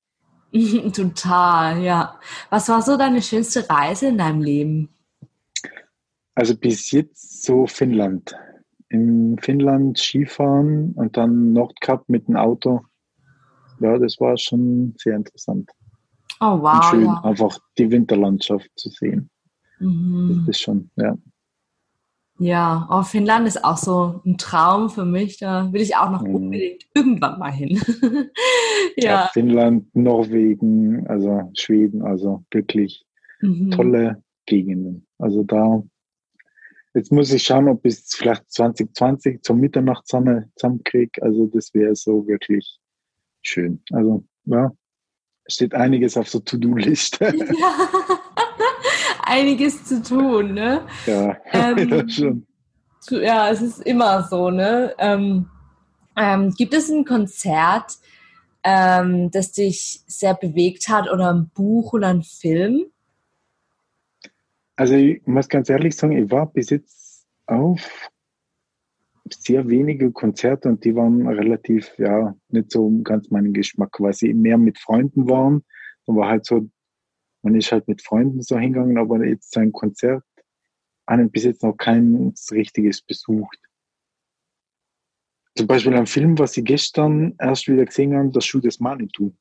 Total, 0.92 1.80
ja. 1.82 2.18
Was 2.50 2.68
war 2.68 2.82
so 2.82 2.96
deine 2.96 3.22
schönste 3.22 3.68
Reise 3.68 4.08
in 4.08 4.18
deinem 4.18 4.42
Leben? 4.42 4.88
Also 6.34 6.56
bis 6.56 6.90
jetzt 6.90 7.44
so 7.44 7.66
Finnland. 7.66 8.34
In 8.88 9.38
Finnland 9.38 9.98
Skifahren 9.98 10.92
und 10.94 11.16
dann 11.16 11.52
Nordkap 11.52 12.08
mit 12.08 12.26
dem 12.28 12.36
Auto. 12.36 12.80
Ja, 13.78 13.96
das 13.98 14.18
war 14.20 14.36
schon 14.36 14.94
sehr 14.98 15.16
interessant. 15.16 15.70
Oh 16.40 16.62
wow. 16.62 16.74
Und 16.74 16.84
schön, 16.84 17.04
ja. 17.04 17.20
einfach 17.22 17.58
die 17.78 17.90
Winterlandschaft 17.90 18.70
zu 18.76 18.88
sehen. 18.88 19.30
Mhm. 19.78 20.44
Das 20.46 20.56
ist 20.56 20.62
schon, 20.62 20.90
ja. 20.96 21.16
Ja, 22.42 22.88
oh, 22.90 23.02
Finnland 23.02 23.46
ist 23.46 23.62
auch 23.62 23.76
so 23.76 24.22
ein 24.24 24.38
Traum 24.38 24.88
für 24.88 25.04
mich. 25.04 25.36
Da 25.36 25.70
will 25.74 25.82
ich 25.82 25.94
auch 25.96 26.10
noch 26.10 26.22
mhm. 26.22 26.34
unbedingt 26.34 26.86
irgendwann 26.94 27.38
mal 27.38 27.52
hin. 27.52 27.78
ja. 28.96 29.04
ja. 29.04 29.30
Finnland, 29.34 29.94
Norwegen, 29.94 31.06
also 31.06 31.50
Schweden, 31.54 32.00
also 32.00 32.42
wirklich 32.50 33.04
mhm. 33.42 33.70
tolle 33.70 34.22
Gegenden. 34.46 35.06
Also 35.18 35.42
da, 35.42 35.82
jetzt 36.94 37.12
muss 37.12 37.30
ich 37.30 37.42
schauen, 37.42 37.68
ob 37.68 37.84
ich 37.84 37.92
es 37.92 38.14
vielleicht 38.14 38.50
2020 38.50 39.42
zur 39.42 39.56
Mitternachtssonne 39.56 40.50
zusammenkriege. 40.56 41.22
Also 41.22 41.46
das 41.46 41.74
wäre 41.74 41.94
so 41.94 42.26
wirklich 42.26 42.78
schön. 43.42 43.82
Also 43.92 44.24
ja, 44.46 44.72
steht 45.50 45.74
einiges 45.74 46.16
auf 46.16 46.30
der 46.30 46.44
To-Do-Liste. 46.44 47.34
Ja, 47.60 48.18
einiges 49.22 49.84
zu 49.84 50.02
tun, 50.02 50.54
ne? 50.54 50.82
Ja, 51.06 51.36
ähm, 51.52 52.08
schon. 52.08 52.46
Ja, 53.10 53.50
es 53.50 53.62
ist 53.62 53.80
immer 53.80 54.24
so, 54.24 54.50
ne? 54.50 54.94
Ähm, 54.98 55.48
ähm, 56.16 56.52
gibt 56.56 56.74
es 56.74 56.88
ein 56.90 57.04
Konzert, 57.04 57.98
ähm, 58.64 59.30
das 59.30 59.52
dich 59.52 60.02
sehr 60.06 60.34
bewegt 60.34 60.88
hat 60.88 61.10
oder 61.10 61.32
ein 61.32 61.50
Buch 61.54 61.92
oder 61.92 62.08
ein 62.08 62.22
Film? 62.22 62.86
Also 64.76 64.94
ich 64.94 65.24
muss 65.26 65.48
ganz 65.48 65.68
ehrlich 65.70 65.96
sagen, 65.96 66.16
ich 66.16 66.30
war 66.30 66.46
bis 66.46 66.70
jetzt 66.70 67.26
auf 67.46 68.10
sehr 69.34 69.68
wenige 69.68 70.10
Konzerte 70.12 70.68
und 70.68 70.84
die 70.84 70.94
waren 70.94 71.26
relativ, 71.26 71.96
ja, 71.98 72.34
nicht 72.48 72.70
so 72.70 72.90
ganz 73.02 73.30
meinen 73.30 73.52
Geschmack, 73.52 73.98
weil 73.98 74.12
sie 74.12 74.34
mehr 74.34 74.58
mit 74.58 74.78
Freunden 74.78 75.28
waren. 75.28 75.64
Dann 76.06 76.16
war 76.16 76.28
halt 76.28 76.46
so, 76.46 76.68
man 77.42 77.54
ist 77.54 77.72
halt 77.72 77.88
mit 77.88 78.02
Freunden 78.02 78.42
so 78.42 78.58
hingegangen, 78.58 78.98
aber 78.98 79.24
jetzt 79.24 79.52
sein 79.52 79.72
Konzert 79.72 80.24
haben 81.08 81.30
bis 81.30 81.44
jetzt 81.44 81.62
noch 81.62 81.76
kein 81.76 82.32
richtiges 82.50 83.02
besucht. 83.02 83.58
Zum 85.56 85.66
Beispiel 85.66 85.94
ein 85.94 86.06
Film, 86.06 86.38
was 86.38 86.52
sie 86.52 86.62
gestern 86.62 87.34
erst 87.38 87.68
wieder 87.68 87.84
gesehen 87.84 88.14
haben, 88.14 88.32
das 88.32 88.46
Schuh 88.46 88.60
des 88.60 88.78
Manitou. 88.78 89.32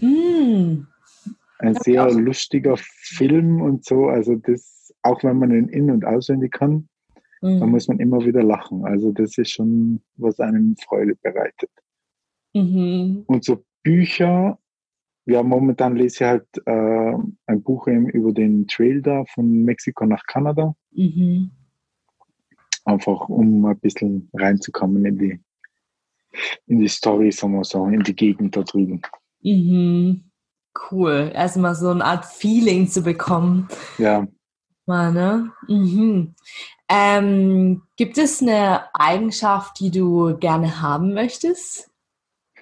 Mm. 0.00 0.86
Ein 1.58 1.74
sehr 1.76 2.10
lustiger 2.10 2.76
Film 2.76 3.62
und 3.62 3.84
so, 3.84 4.06
also 4.06 4.34
das, 4.34 4.92
auch 5.02 5.22
wenn 5.22 5.38
man 5.38 5.52
ihn 5.52 5.68
in- 5.68 5.90
und 5.90 6.04
auswendig 6.04 6.52
kann, 6.52 6.88
Mhm. 7.44 7.60
Da 7.60 7.66
muss 7.66 7.88
man 7.88 7.98
immer 7.98 8.24
wieder 8.24 8.42
lachen. 8.42 8.86
Also 8.86 9.12
das 9.12 9.36
ist 9.36 9.50
schon, 9.50 10.00
was 10.16 10.40
einem 10.40 10.76
Freude 10.76 11.14
bereitet. 11.16 11.70
Mhm. 12.54 13.24
Und 13.26 13.44
so 13.44 13.62
Bücher, 13.82 14.58
ja, 15.26 15.42
momentan 15.42 15.94
lese 15.94 16.16
ich 16.16 16.22
halt 16.22 16.46
äh, 16.64 17.12
ein 17.46 17.62
Buch 17.62 17.86
eben 17.86 18.08
über 18.08 18.32
den 18.32 18.66
Trail 18.66 19.02
da 19.02 19.24
von 19.26 19.64
Mexiko 19.64 20.06
nach 20.06 20.24
Kanada. 20.26 20.74
Mhm. 20.92 21.50
Einfach 22.86 23.28
um 23.28 23.66
ein 23.66 23.78
bisschen 23.78 24.30
reinzukommen 24.32 25.04
in 25.04 25.18
die, 25.18 25.40
in 26.66 26.78
die 26.78 26.88
Story, 26.88 27.30
sagen 27.30 27.52
wir 27.52 27.64
so, 27.64 27.86
in 27.86 28.02
die 28.02 28.16
Gegend 28.16 28.56
da 28.56 28.62
drüben. 28.62 29.02
Mhm. 29.42 30.30
Cool. 30.90 31.30
Erstmal 31.34 31.74
so 31.74 31.90
eine 31.90 32.04
Art 32.04 32.24
Feeling 32.24 32.88
zu 32.88 33.02
bekommen. 33.02 33.68
Ja. 33.98 34.26
Mal, 34.86 35.12
ne? 35.12 35.52
Mhm. 35.68 36.34
Ähm, 36.88 37.82
gibt 37.96 38.18
es 38.18 38.42
eine 38.42 38.94
Eigenschaft, 38.94 39.80
die 39.80 39.90
du 39.90 40.36
gerne 40.36 40.82
haben 40.82 41.14
möchtest? 41.14 41.90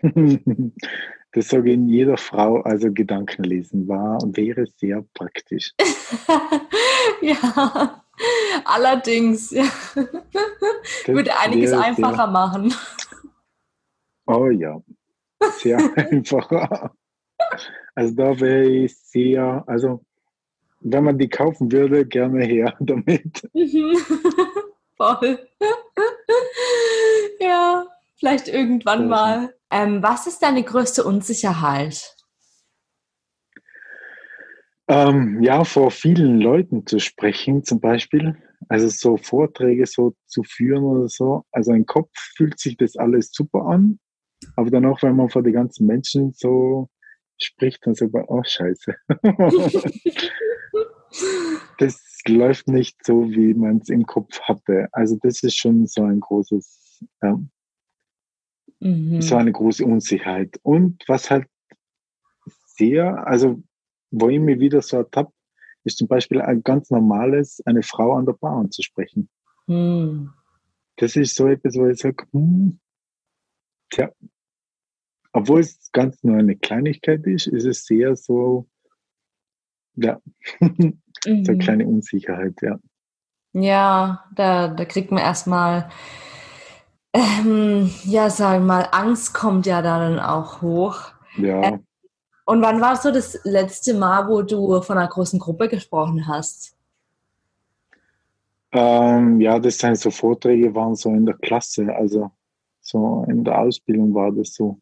Das 1.34 1.48
sage 1.48 1.70
ich 1.70 1.76
in 1.76 1.88
jeder 1.88 2.18
Frau, 2.18 2.60
also 2.60 2.92
Gedanken 2.92 3.44
lesen 3.44 3.88
war 3.88 4.22
und 4.22 4.36
wäre 4.36 4.66
sehr 4.66 5.02
praktisch. 5.14 5.72
ja, 7.22 8.02
allerdings. 8.66 9.50
Ja. 9.50 9.64
Würde 11.06 11.38
einiges 11.38 11.72
einfacher 11.72 12.14
sehr, 12.16 12.26
machen. 12.26 12.74
Oh 14.26 14.50
ja, 14.50 14.82
sehr 15.56 15.78
einfach. 15.96 16.90
Also 17.94 18.14
da 18.14 18.38
wäre 18.38 18.68
ich 18.68 18.94
sehr, 18.98 19.64
also 19.66 20.04
wenn 20.84 21.04
man 21.04 21.18
die 21.18 21.28
kaufen 21.28 21.70
würde, 21.72 22.06
gerne 22.06 22.44
her 22.44 22.76
damit. 22.80 23.48
Mhm. 23.54 23.96
Voll. 24.96 25.38
ja, 27.40 27.86
vielleicht 28.16 28.48
irgendwann 28.48 29.08
mal. 29.08 29.54
Ähm, 29.70 30.02
was 30.02 30.26
ist 30.26 30.42
deine 30.42 30.62
größte 30.62 31.02
Unsicherheit? 31.02 32.14
Ähm, 34.88 35.42
ja, 35.42 35.64
vor 35.64 35.90
vielen 35.90 36.40
Leuten 36.40 36.86
zu 36.86 36.98
sprechen, 36.98 37.64
zum 37.64 37.80
Beispiel. 37.80 38.36
Also 38.68 38.88
so 38.88 39.16
Vorträge 39.16 39.86
so 39.86 40.14
zu 40.26 40.42
führen 40.42 40.84
oder 40.84 41.08
so. 41.08 41.44
Also 41.50 41.72
im 41.72 41.86
Kopf 41.86 42.10
fühlt 42.36 42.58
sich 42.58 42.76
das 42.76 42.96
alles 42.96 43.32
super 43.32 43.64
an. 43.66 43.98
Aber 44.56 44.70
dann 44.70 44.86
auch, 44.86 45.02
wenn 45.02 45.16
man 45.16 45.30
vor 45.30 45.42
den 45.42 45.54
ganzen 45.54 45.86
Menschen 45.86 46.32
so 46.34 46.88
spricht, 47.38 47.86
dann 47.86 47.94
so, 47.94 48.08
oh 48.12 48.42
Scheiße. 48.44 48.94
Das 51.78 52.00
läuft 52.26 52.68
nicht 52.68 53.04
so, 53.04 53.30
wie 53.30 53.54
man 53.54 53.78
es 53.78 53.88
im 53.88 54.06
Kopf 54.06 54.40
hatte. 54.42 54.88
Also 54.92 55.18
das 55.22 55.42
ist 55.42 55.56
schon 55.56 55.86
so 55.86 56.04
ein 56.04 56.20
großes, 56.20 57.04
ja, 57.22 57.38
mhm. 58.80 59.22
so 59.22 59.36
eine 59.36 59.52
große 59.52 59.84
Unsicherheit. 59.84 60.58
Und 60.62 61.02
was 61.08 61.30
halt 61.30 61.46
sehr, 62.66 63.26
also 63.26 63.62
wo 64.10 64.28
ich 64.28 64.40
mir 64.40 64.60
wieder 64.60 64.82
so 64.82 64.98
ertappt, 64.98 65.32
ist 65.84 65.98
zum 65.98 66.06
Beispiel 66.08 66.40
ein 66.40 66.62
ganz 66.62 66.90
normales, 66.90 67.60
eine 67.66 67.82
Frau 67.82 68.14
an 68.14 68.26
der 68.26 68.34
Bar 68.34 68.56
anzusprechen. 68.58 69.28
Mhm. 69.66 70.32
Das 70.96 71.16
ist 71.16 71.34
so 71.34 71.48
etwas, 71.48 71.74
wo 71.76 71.86
ich 71.88 71.98
sage, 71.98 72.24
hm, 72.32 72.78
tja, 73.90 74.10
obwohl 75.32 75.60
es 75.60 75.90
ganz 75.92 76.22
nur 76.22 76.36
eine 76.36 76.56
Kleinigkeit 76.56 77.26
ist, 77.26 77.46
ist 77.46 77.64
es 77.64 77.84
sehr 77.86 78.14
so, 78.16 78.68
ja, 79.94 80.20
mhm. 81.26 81.44
so 81.44 81.52
eine 81.52 81.58
kleine 81.58 81.86
Unsicherheit, 81.86 82.54
ja. 82.62 82.78
Ja, 83.54 84.24
da, 84.34 84.68
da 84.68 84.84
kriegt 84.84 85.10
man 85.10 85.22
erstmal, 85.22 85.90
ähm, 87.12 87.90
ja, 88.04 88.30
sagen 88.30 88.64
wir 88.64 88.66
mal, 88.66 88.88
Angst 88.92 89.34
kommt 89.34 89.66
ja 89.66 89.82
dann 89.82 90.18
auch 90.18 90.62
hoch. 90.62 91.12
Ja. 91.36 91.60
Äh, 91.62 91.78
und 92.44 92.62
wann 92.62 92.80
war 92.80 92.96
so 92.96 93.10
das 93.12 93.38
letzte 93.44 93.94
Mal, 93.94 94.28
wo 94.28 94.42
du 94.42 94.80
von 94.82 94.98
einer 94.98 95.08
großen 95.08 95.38
Gruppe 95.38 95.68
gesprochen 95.68 96.26
hast? 96.26 96.76
Ähm, 98.72 99.40
ja, 99.40 99.58
das 99.58 99.78
sind 99.78 99.98
so 99.98 100.10
Vorträge, 100.10 100.74
waren 100.74 100.94
so 100.94 101.10
in 101.10 101.26
der 101.26 101.36
Klasse, 101.36 101.94
also 101.94 102.30
so 102.80 103.24
in 103.28 103.44
der 103.44 103.58
Ausbildung 103.58 104.14
war 104.14 104.32
das 104.32 104.54
so, 104.54 104.80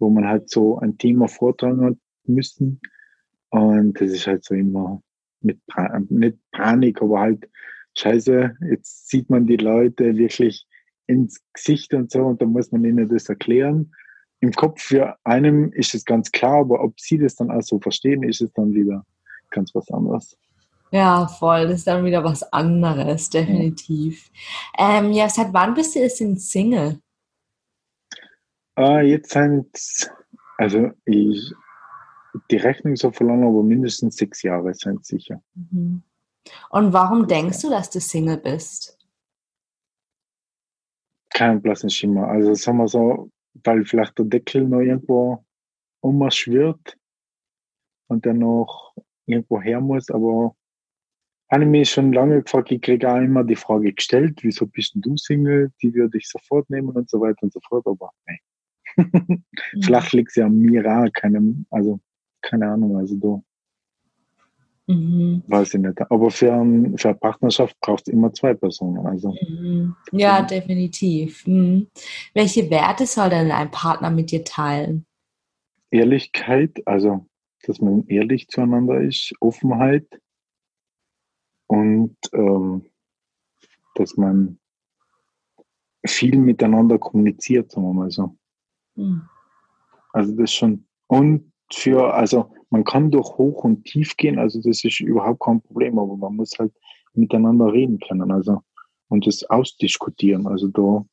wo 0.00 0.10
man 0.10 0.26
halt 0.26 0.50
so 0.50 0.78
ein 0.80 0.98
Thema 0.98 1.28
vortragen 1.28 1.84
hat 1.84 1.96
müssen. 2.24 2.80
Und 3.50 3.98
das 4.00 4.10
ist 4.10 4.26
halt 4.26 4.44
so 4.44 4.54
immer 4.54 5.00
mit, 5.40 5.58
nicht 6.08 6.38
Panik, 6.52 7.02
aber 7.02 7.20
halt, 7.20 7.50
scheiße, 7.96 8.56
jetzt 8.70 9.08
sieht 9.08 9.30
man 9.30 9.46
die 9.46 9.56
Leute 9.56 10.16
wirklich 10.16 10.66
ins 11.06 11.40
Gesicht 11.52 11.94
und 11.94 12.10
so 12.10 12.20
und 12.20 12.42
dann 12.42 12.52
muss 12.52 12.70
man 12.70 12.84
ihnen 12.84 13.08
das 13.08 13.28
erklären. 13.28 13.92
Im 14.40 14.52
Kopf 14.52 14.82
für 14.82 15.16
einem 15.24 15.72
ist 15.72 15.94
es 15.94 16.04
ganz 16.04 16.30
klar, 16.30 16.60
aber 16.60 16.82
ob 16.82 17.00
sie 17.00 17.18
das 17.18 17.34
dann 17.34 17.50
auch 17.50 17.62
so 17.62 17.80
verstehen, 17.80 18.22
ist 18.22 18.40
es 18.40 18.52
dann 18.52 18.72
wieder 18.72 19.04
ganz 19.50 19.74
was 19.74 19.90
anderes. 19.90 20.36
Ja, 20.90 21.26
voll. 21.26 21.64
Das 21.64 21.78
ist 21.78 21.86
dann 21.86 22.04
wieder 22.04 22.22
was 22.24 22.42
anderes, 22.52 23.28
definitiv. 23.30 24.30
Ja, 24.78 24.98
ähm, 24.98 25.12
ja 25.12 25.28
seit 25.28 25.52
wann 25.52 25.74
bist 25.74 25.94
du 25.94 25.98
jetzt 25.98 26.20
in 26.20 26.36
Single? 26.36 27.00
Äh, 28.78 29.10
jetzt 29.10 29.32
sind 29.32 29.66
also 30.58 30.90
ich, 31.04 31.52
die 32.50 32.56
Rechnung 32.56 32.96
so 32.96 33.10
verlangen, 33.10 33.48
aber 33.48 33.62
mindestens 33.62 34.16
sechs 34.16 34.42
Jahre 34.42 34.74
sind 34.74 35.04
sicher. 35.04 35.42
Mhm. 35.54 36.02
Und 36.70 36.92
warum 36.92 37.26
denkst 37.26 37.62
du, 37.62 37.70
dass 37.70 37.90
du 37.90 38.00
Single 38.00 38.38
bist? 38.38 38.98
Kein 41.30 41.60
blassen 41.60 41.90
Schimmer. 41.90 42.28
Also 42.28 42.54
sagen 42.54 42.78
wir 42.78 42.88
so, 42.88 43.30
weil 43.64 43.84
vielleicht 43.84 44.18
der 44.18 44.26
Deckel 44.26 44.66
noch 44.66 44.80
irgendwo 44.80 45.44
umschwirrt 46.00 46.96
und 48.08 48.24
der 48.24 48.34
noch 48.34 48.94
irgendwo 49.26 49.60
her 49.60 49.80
muss, 49.80 50.10
aber 50.10 50.54
habe 51.50 51.64
ich 51.64 51.70
mich 51.70 51.90
schon 51.90 52.12
lange 52.12 52.42
gefragt, 52.42 52.70
ich 52.72 52.80
kriege 52.82 53.10
auch 53.10 53.16
immer 53.16 53.42
die 53.42 53.56
Frage 53.56 53.92
gestellt, 53.92 54.40
wieso 54.42 54.66
bist 54.66 54.92
du 54.96 55.16
Single? 55.16 55.72
Die 55.80 55.94
würde 55.94 56.18
ich 56.18 56.28
sofort 56.28 56.68
nehmen 56.68 56.90
und 56.90 57.08
so 57.08 57.20
weiter 57.20 57.42
und 57.42 57.52
so 57.52 57.60
fort, 57.66 57.86
aber 57.86 58.10
nein. 58.26 58.38
Vielleicht 59.82 60.12
liegt 60.12 60.30
es 60.30 60.36
ja 60.36 60.46
an 60.46 60.58
mir 60.58 60.84
auch, 60.84 61.10
keine, 61.14 61.64
also 61.70 62.00
keine 62.40 62.70
Ahnung, 62.70 62.96
also 62.96 63.16
du. 63.16 63.44
Mhm. 64.86 65.42
Weiß 65.46 65.74
ich 65.74 65.80
nicht. 65.80 66.00
Aber 66.10 66.30
für, 66.30 66.52
ein, 66.52 66.96
für 66.96 67.10
eine 67.10 67.18
Partnerschaft 67.18 67.78
braucht 67.80 68.08
es 68.08 68.12
immer 68.12 68.32
zwei 68.32 68.54
Personen. 68.54 69.06
Also. 69.06 69.36
Mhm. 69.48 69.94
Ja, 70.12 70.42
definitiv. 70.42 71.46
Mhm. 71.46 71.88
Welche 72.32 72.70
Werte 72.70 73.06
soll 73.06 73.28
denn 73.28 73.50
ein 73.50 73.70
Partner 73.70 74.10
mit 74.10 74.30
dir 74.30 74.44
teilen? 74.44 75.04
Ehrlichkeit, 75.90 76.82
also 76.86 77.26
dass 77.66 77.80
man 77.80 78.06
ehrlich 78.06 78.48
zueinander 78.48 79.00
ist, 79.00 79.34
Offenheit 79.40 80.06
und 81.66 82.16
ähm, 82.32 82.86
dass 83.94 84.16
man 84.16 84.58
viel 86.06 86.38
miteinander 86.38 86.98
kommuniziert, 86.98 87.70
sagen 87.70 87.86
wir 87.86 87.92
mal 87.92 88.10
so. 88.10 88.36
Mhm. 88.94 89.28
Also 90.12 90.34
das 90.36 90.52
schon. 90.52 90.86
Und 91.08 91.52
für, 91.72 92.14
also 92.14 92.54
man 92.70 92.84
kann 92.84 93.10
durch 93.10 93.36
Hoch 93.38 93.64
und 93.64 93.84
Tief 93.84 94.16
gehen, 94.16 94.38
also 94.38 94.60
das 94.60 94.84
ist 94.84 95.00
überhaupt 95.00 95.40
kein 95.40 95.60
Problem, 95.60 95.98
aber 95.98 96.16
man 96.16 96.36
muss 96.36 96.52
halt 96.58 96.72
miteinander 97.14 97.72
reden 97.72 97.98
können, 97.98 98.30
also 98.30 98.62
und 99.08 99.26
das 99.26 99.44
ausdiskutieren. 99.44 100.46
Also 100.46 100.68
da, 100.68 101.04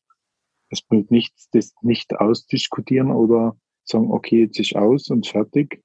es 0.69 0.81
bringt 0.81 1.11
nichts, 1.11 1.49
das 1.51 1.73
nicht 1.81 2.15
ausdiskutieren 2.15 3.11
oder 3.11 3.55
sagen, 3.83 4.11
okay, 4.11 4.41
jetzt 4.41 4.59
ist 4.59 4.75
aus 4.75 5.09
und 5.09 5.27
fertig 5.27 5.81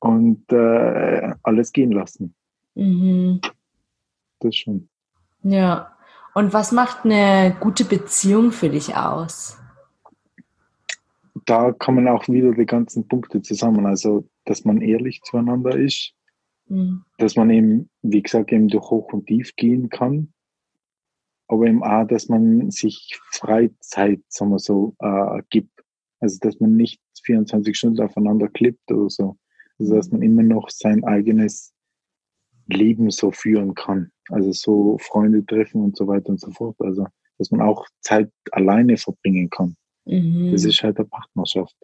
und 0.00 0.50
äh, 0.52 1.34
alles 1.42 1.72
gehen 1.72 1.92
lassen. 1.92 2.34
Mhm. 2.74 3.40
Das 4.40 4.56
schon. 4.56 4.88
Ja. 5.42 5.92
Und 6.34 6.52
was 6.52 6.72
macht 6.72 7.04
eine 7.04 7.56
gute 7.60 7.84
Beziehung 7.84 8.52
für 8.52 8.68
dich 8.68 8.94
aus? 8.94 9.58
Da 11.46 11.72
kommen 11.72 12.08
auch 12.08 12.28
wieder 12.28 12.52
die 12.52 12.66
ganzen 12.66 13.08
Punkte 13.08 13.40
zusammen. 13.40 13.86
Also, 13.86 14.28
dass 14.44 14.64
man 14.64 14.82
ehrlich 14.82 15.22
zueinander 15.22 15.76
ist, 15.76 16.12
mhm. 16.66 17.04
dass 17.18 17.36
man 17.36 17.50
eben, 17.50 17.88
wie 18.02 18.22
gesagt, 18.22 18.52
eben 18.52 18.68
durch 18.68 18.90
Hoch 18.90 19.12
und 19.12 19.26
Tief 19.26 19.54
gehen 19.56 19.88
kann, 19.88 20.32
aber 21.48 21.66
eben 21.66 21.82
auch, 21.82 22.06
dass 22.06 22.28
man 22.28 22.70
sich 22.70 23.18
Freizeit, 23.30 24.20
sagen 24.28 24.50
wir 24.50 24.58
so, 24.58 24.94
äh, 24.98 25.42
gibt. 25.48 25.70
Also, 26.18 26.38
dass 26.40 26.58
man 26.60 26.76
nicht 26.76 27.00
24 27.22 27.76
Stunden 27.76 28.02
aufeinander 28.02 28.48
klippt 28.48 28.90
oder 28.90 29.08
so. 29.08 29.38
Also, 29.78 29.94
dass 29.94 30.10
man 30.10 30.22
immer 30.22 30.42
noch 30.42 30.68
sein 30.70 31.04
eigenes 31.04 31.72
Leben 32.66 33.10
so 33.10 33.30
führen 33.30 33.74
kann. 33.74 34.10
Also, 34.30 34.50
so 34.50 34.98
Freunde 34.98 35.46
treffen 35.46 35.82
und 35.82 35.96
so 35.96 36.08
weiter 36.08 36.30
und 36.30 36.40
so 36.40 36.50
fort. 36.50 36.76
Also, 36.80 37.06
dass 37.38 37.52
man 37.52 37.60
auch 37.60 37.86
Zeit 38.00 38.32
alleine 38.50 38.96
verbringen 38.96 39.48
kann. 39.48 39.76
Mhm. 40.06 40.52
Das 40.52 40.64
ist 40.64 40.82
halt 40.82 40.96
eine 40.98 41.06
Partnerschaft. 41.06 41.76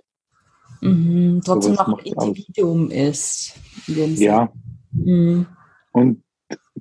Mhm. 0.81 1.41
Trotzdem 1.45 1.75
noch 1.75 1.99
ein 1.99 2.05
Individuum 2.05 2.87
aus. 2.87 2.93
ist. 2.93 3.55
Ja. 3.87 4.53
Mhm. 4.93 5.47
Und 5.93 6.23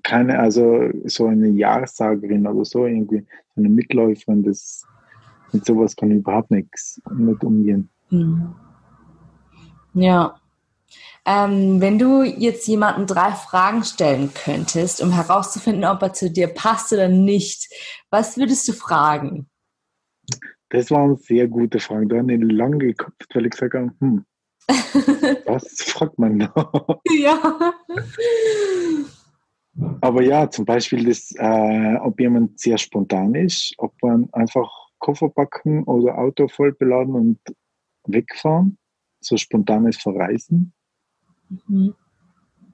keine, 0.03 0.39
also 0.39 0.89
so 1.05 1.27
eine 1.27 1.49
Jahressagerin 1.49 2.47
oder 2.47 2.65
so, 2.65 2.85
irgendwie, 2.85 3.25
so 3.55 3.61
eine 3.61 3.69
Mitläuferin, 3.69 4.43
das 4.43 4.85
mit 5.51 5.65
sowas 5.65 5.95
kann 5.95 6.11
überhaupt 6.11 6.51
nichts 6.51 7.01
mit 7.09 7.43
umgehen. 7.43 7.89
Mhm. 8.09 8.55
Ja. 9.93 10.39
Ähm, 11.25 11.79
wenn 11.81 11.99
du 11.99 12.23
jetzt 12.23 12.67
jemanden 12.67 13.05
drei 13.05 13.31
Fragen 13.31 13.83
stellen 13.83 14.33
könntest, 14.33 15.01
um 15.01 15.11
herauszufinden, 15.11 15.85
ob 15.85 16.01
er 16.01 16.13
zu 16.13 16.31
dir 16.31 16.47
passt 16.47 16.91
oder 16.93 17.09
nicht, 17.09 17.69
was 18.09 18.37
würdest 18.37 18.67
du 18.67 18.73
fragen? 18.73 19.47
Das 20.71 20.89
war 20.89 21.03
eine 21.03 21.17
sehr 21.17 21.47
gute 21.49 21.79
Frage. 21.79 22.07
Da 22.07 22.17
habe 22.17 22.33
ich 22.33 22.41
lange 22.41 22.77
geguckt, 22.77 23.27
weil 23.33 23.45
ich 23.45 23.51
gesagt 23.51 23.73
habe, 23.73 23.91
hm, 23.99 24.25
was 25.45 25.81
fragt 25.81 26.17
man 26.17 26.39
da? 26.39 27.01
Ja. 27.11 27.73
Aber 29.99 30.23
ja, 30.23 30.49
zum 30.49 30.63
Beispiel, 30.65 31.05
das, 31.05 31.33
äh, 31.37 31.95
ob 31.97 32.19
jemand 32.19 32.57
sehr 32.57 32.77
spontan 32.77 33.35
ist, 33.35 33.73
ob 33.77 33.93
man 34.01 34.29
einfach 34.31 34.69
Koffer 34.99 35.27
packen 35.29 35.83
oder 35.83 36.17
Auto 36.17 36.47
voll 36.47 36.71
beladen 36.71 37.15
und 37.15 37.39
wegfahren, 38.05 38.77
so 39.19 39.35
spontanes 39.35 39.97
Verreisen. 39.97 40.73
Mhm. 41.67 41.95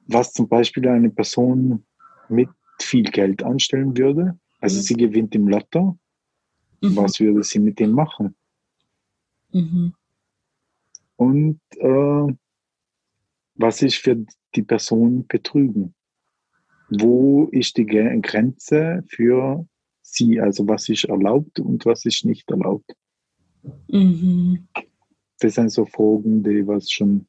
Was 0.05 0.33
zum 0.33 0.47
Beispiel 0.47 0.87
eine 0.87 1.09
Person 1.09 1.83
mit 2.29 2.49
viel 2.79 3.05
Geld 3.05 3.41
anstellen 3.41 3.97
würde. 3.97 4.37
Also 4.59 4.77
mhm. 4.77 4.81
sie 4.81 4.93
gewinnt 4.93 5.33
im 5.33 5.47
Lotto 5.47 5.97
Mhm. 6.81 6.95
Was 6.95 7.19
würde 7.19 7.43
sie 7.43 7.59
mit 7.59 7.79
dem 7.79 7.91
machen? 7.91 8.35
Mhm. 9.51 9.93
Und 11.15 11.59
äh, 11.77 12.35
was 13.55 13.81
ist 13.81 13.95
für 13.95 14.25
die 14.55 14.63
Person 14.63 15.25
betrügen? 15.27 15.93
Wo 16.89 17.45
ist 17.51 17.77
die 17.77 17.85
Grenze 17.85 19.03
für 19.07 19.65
sie? 20.01 20.39
Also 20.39 20.67
was 20.67 20.87
ist 20.89 21.05
erlaubt 21.05 21.59
und 21.59 21.85
was 21.85 22.05
ist 22.05 22.23
nicht 22.23 22.49
erlaubt? 22.49 22.95
Mhm. 23.87 24.67
Das 25.39 25.55
sind 25.55 25.69
so 25.69 25.85
Fragen, 25.85 26.43
die 26.43 26.65
was 26.65 26.89
schon 26.89 27.27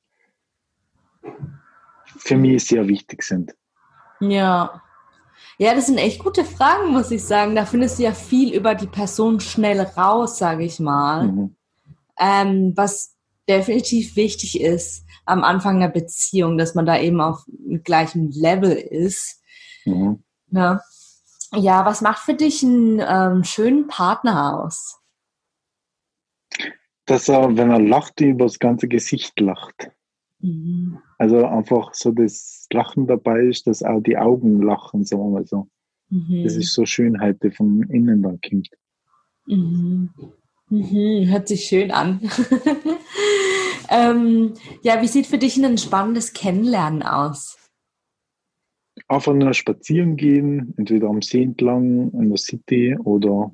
für 2.06 2.36
mich 2.36 2.64
sehr 2.64 2.86
wichtig 2.88 3.22
sind. 3.22 3.54
Ja, 4.20 4.82
ja, 5.58 5.74
das 5.74 5.86
sind 5.86 5.98
echt 5.98 6.22
gute 6.22 6.44
Fragen, 6.44 6.92
muss 6.92 7.10
ich 7.10 7.24
sagen. 7.24 7.56
Da 7.56 7.66
findest 7.66 7.98
du 7.98 8.04
ja 8.04 8.12
viel 8.12 8.54
über 8.54 8.76
die 8.76 8.86
Person 8.86 9.40
schnell 9.40 9.80
raus, 9.80 10.38
sage 10.38 10.64
ich 10.64 10.78
mal. 10.78 11.26
Mhm. 11.26 11.56
Ähm, 12.18 12.72
was 12.76 13.16
definitiv 13.48 14.14
wichtig 14.14 14.60
ist 14.60 15.04
am 15.24 15.42
Anfang 15.42 15.80
der 15.80 15.88
Beziehung, 15.88 16.58
dass 16.58 16.74
man 16.74 16.86
da 16.86 16.98
eben 16.98 17.20
auf 17.20 17.44
gleichem 17.84 18.30
Level 18.30 18.72
ist. 18.72 19.42
Mhm. 19.84 20.22
Ja. 20.50 20.80
ja, 21.54 21.84
was 21.84 22.00
macht 22.02 22.20
für 22.20 22.34
dich 22.34 22.62
einen 22.62 23.00
ähm, 23.04 23.44
schönen 23.44 23.88
Partner 23.88 24.62
aus? 24.62 25.00
Dass 27.04 27.28
er, 27.28 27.56
wenn 27.56 27.70
er 27.70 27.80
lacht, 27.80 28.20
über 28.20 28.44
das 28.44 28.58
ganze 28.58 28.86
Gesicht 28.86 29.38
lacht. 29.40 29.90
Mhm. 30.38 31.02
Also 31.18 31.44
einfach 31.44 31.94
so 31.94 32.12
das 32.12 32.66
Lachen 32.72 33.06
dabei 33.08 33.42
ist, 33.46 33.66
dass 33.66 33.82
auch 33.82 34.00
die 34.00 34.16
Augen 34.16 34.62
lachen, 34.62 35.04
sagen 35.04 35.32
wir 35.32 35.44
so. 35.44 35.68
Mhm. 36.10 36.44
Das 36.44 36.56
ist 36.56 36.72
so 36.72 36.86
Schönheit, 36.86 37.42
die 37.42 37.50
von 37.50 37.82
innen 37.90 38.22
dann 38.22 38.40
kommt. 38.40 38.70
Mhm. 39.46 40.10
Mhm. 40.70 41.28
Hört 41.28 41.48
sich 41.48 41.64
schön 41.64 41.90
an. 41.90 42.20
ähm, 43.90 44.54
ja, 44.82 45.02
wie 45.02 45.08
sieht 45.08 45.26
für 45.26 45.38
dich 45.38 45.56
ein 45.56 45.76
spannendes 45.76 46.32
Kennenlernen 46.32 47.02
aus? 47.02 47.56
Einfach 49.08 49.34
nur 49.34 49.54
spazieren 49.54 50.16
gehen, 50.16 50.74
entweder 50.76 51.08
am 51.08 51.22
See 51.22 51.42
entlang, 51.42 52.12
in 52.12 52.28
der 52.28 52.38
City 52.38 52.96
oder 52.96 53.52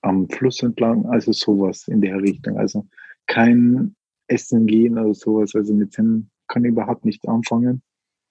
am 0.00 0.28
Fluss 0.28 0.62
entlang, 0.62 1.06
also 1.06 1.32
sowas 1.32 1.86
in 1.88 2.00
der 2.00 2.20
Richtung. 2.20 2.56
Also 2.56 2.86
kein 3.26 3.94
essen 4.28 4.66
gehen 4.66 4.98
oder 4.98 5.14
sowas. 5.14 5.54
Also 5.54 5.74
mit 5.74 5.96
dem 5.98 6.30
kann 6.48 6.64
überhaupt 6.64 7.04
nichts 7.04 7.26
anfangen. 7.26 7.82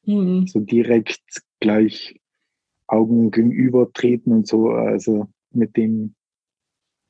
Mhm. 0.06 0.48
So 0.48 0.60
direkt 0.60 1.22
gleich 1.60 2.20
Augen 2.88 3.32
gegenüber 3.32 3.92
treten 3.92 4.32
und 4.32 4.48
so. 4.48 4.70
Also 4.70 5.28
mit 5.52 5.76
dem 5.78 6.16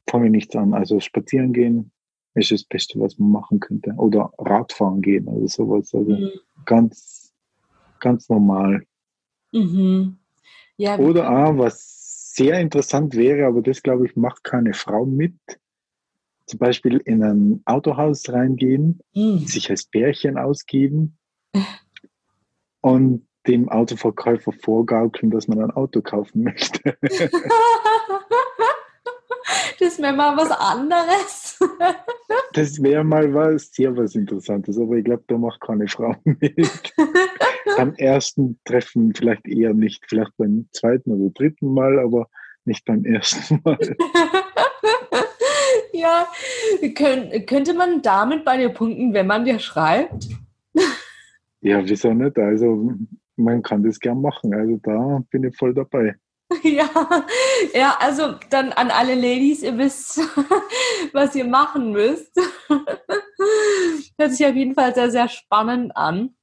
fange 0.10 0.28
ich 0.28 0.32
nichts 0.32 0.56
an. 0.56 0.74
Also 0.74 1.00
spazieren 1.00 1.54
gehen 1.54 1.92
ist 2.36 2.52
das 2.52 2.64
Beste, 2.64 3.00
was 3.00 3.18
man 3.18 3.32
machen 3.32 3.60
könnte. 3.60 3.94
Oder 3.98 4.32
Radfahren 4.38 5.02
gehen 5.02 5.28
oder 5.28 5.48
sowas. 5.48 5.94
Also 5.94 6.12
mhm. 6.12 6.30
ganz, 6.66 7.34
ganz 8.00 8.30
normal. 8.30 8.86
Mhm. 9.52 10.18
Ja, 10.78 11.00
oder 11.00 11.30
auch, 11.30 11.58
was 11.58 12.34
sehr 12.36 12.60
interessant 12.60 13.16
wäre, 13.16 13.48
aber 13.48 13.62
das 13.62 13.82
glaube 13.82 14.06
ich 14.06 14.16
macht 14.18 14.44
keine 14.44 14.74
Frau 14.74 15.06
mit. 15.06 15.36
Zum 16.48 16.60
Beispiel 16.60 16.98
in 16.98 17.24
ein 17.24 17.62
Autohaus 17.66 18.30
reingehen, 18.30 19.00
mhm. 19.14 19.40
sich 19.40 19.70
als 19.70 19.86
Bärchen 19.86 20.38
ausgeben 20.38 21.18
und 22.82 23.28
dem 23.48 23.70
Autoverkäufer 23.70 24.52
vorgaukeln, 24.52 25.32
dass 25.32 25.48
man 25.48 25.62
ein 25.62 25.72
Auto 25.72 26.02
kaufen 26.02 26.44
möchte. 26.44 26.98
das 29.80 30.00
wäre 30.00 30.14
mal 30.14 30.36
was 30.36 30.52
anderes. 30.52 31.60
das 32.54 32.82
wäre 32.82 33.04
mal 33.04 33.34
was 33.34 33.72
sehr 33.72 33.96
was 33.96 34.16
Interessantes, 34.16 34.80
aber 34.80 34.96
ich 34.96 35.06
glaube, 35.06 35.24
da 35.28 35.38
macht 35.38 35.62
keine 35.62 35.88
Frau 35.88 36.16
mit. 36.24 36.94
Am 37.78 37.94
ersten 37.96 38.60
Treffen 38.66 39.14
vielleicht 39.14 39.48
eher 39.48 39.74
nicht, 39.74 40.06
vielleicht 40.08 40.36
beim 40.38 40.68
zweiten 40.72 41.12
oder 41.12 41.32
dritten 41.32 41.74
Mal, 41.74 42.00
aber 42.00 42.30
nicht 42.64 42.86
beim 42.86 43.06
ersten 43.06 43.62
Mal. 43.64 43.96
Ja, 46.00 46.28
könnte 47.46 47.74
man 47.74 48.02
damit 48.02 48.46
bei 48.46 48.58
dir 48.58 48.70
punkten, 48.70 49.14
wenn 49.14 49.28
man 49.28 49.46
dir 49.46 49.60
schreibt? 49.60 50.28
Ja, 51.62 51.82
wieso 51.84 52.14
nicht? 52.14 52.38
Also 52.38 52.92
man 53.36 53.62
kann 53.62 53.84
das 53.84 54.00
gern 54.00 54.22
machen. 54.22 54.54
Also 54.54 54.78
da 54.84 55.24
bin 55.32 55.44
ich 55.44 55.58
voll 55.58 55.74
dabei. 55.74 56.16
Ja, 56.64 56.88
ja, 57.74 57.98
also 58.00 58.36
dann 58.52 58.72
an 58.72 58.92
alle 58.92 59.16
Ladies, 59.16 59.64
ihr 59.64 59.78
wisst, 59.80 60.20
was 61.12 61.36
ihr 61.36 61.46
machen 61.46 61.92
müsst. 61.92 62.40
Hört 64.18 64.32
sich 64.32 64.46
auf 64.46 64.56
jeden 64.56 64.76
Fall 64.76 64.94
sehr, 64.94 65.10
sehr 65.10 65.28
spannend 65.28 65.98
an. 65.98 66.36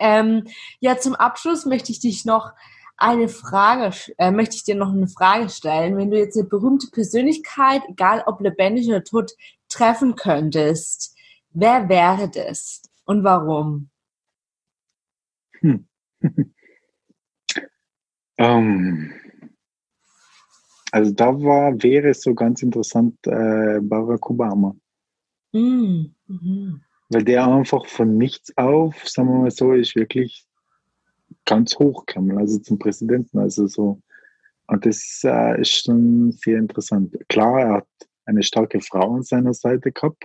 Ähm, 0.00 0.48
ja, 0.80 0.98
zum 0.98 1.14
Abschluss 1.14 1.64
möchte 1.64 1.92
ich 1.92 2.00
dich 2.00 2.24
noch 2.24 2.52
eine 3.00 3.28
Frage, 3.28 3.96
äh, 4.18 4.30
möchte 4.30 4.56
ich 4.56 4.64
dir 4.64 4.74
noch 4.74 4.92
eine 4.92 5.08
Frage 5.08 5.48
stellen. 5.48 5.96
Wenn 5.96 6.10
du 6.10 6.18
jetzt 6.18 6.38
eine 6.38 6.46
berühmte 6.46 6.88
Persönlichkeit, 6.92 7.82
egal 7.88 8.22
ob 8.26 8.40
lebendig 8.40 8.88
oder 8.88 9.02
tot, 9.02 9.32
treffen 9.68 10.14
könntest, 10.16 11.16
wer 11.50 11.88
wäre 11.88 12.28
das 12.28 12.82
und 13.04 13.24
warum? 13.24 13.90
Hm. 15.60 15.88
ähm, 18.38 19.12
also 20.92 21.12
da 21.12 21.26
war, 21.40 21.82
wäre 21.82 22.10
es 22.10 22.22
so 22.22 22.34
ganz 22.34 22.62
interessant, 22.62 23.16
äh, 23.26 23.80
Barack 23.80 24.28
Obama. 24.28 24.76
Mm, 25.52 26.14
mhm. 26.26 26.82
Weil 27.08 27.24
der 27.24 27.46
einfach 27.46 27.86
von 27.86 28.16
nichts 28.18 28.56
auf, 28.56 29.08
sagen 29.08 29.28
wir 29.28 29.38
mal 29.38 29.50
so, 29.50 29.72
ist 29.72 29.96
wirklich 29.96 30.46
ganz 31.44 31.78
hoch 31.78 32.06
kam, 32.06 32.36
also 32.36 32.58
zum 32.58 32.78
Präsidenten. 32.78 33.38
Also 33.38 33.66
so. 33.66 34.00
Und 34.66 34.86
das 34.86 35.20
äh, 35.24 35.60
ist 35.60 35.84
schon 35.84 36.32
sehr 36.32 36.58
interessant. 36.58 37.16
Klar, 37.28 37.60
er 37.60 37.72
hat 37.74 37.88
eine 38.24 38.42
starke 38.42 38.80
Frau 38.80 39.16
an 39.16 39.22
seiner 39.22 39.54
Seite 39.54 39.90
gehabt. 39.90 40.24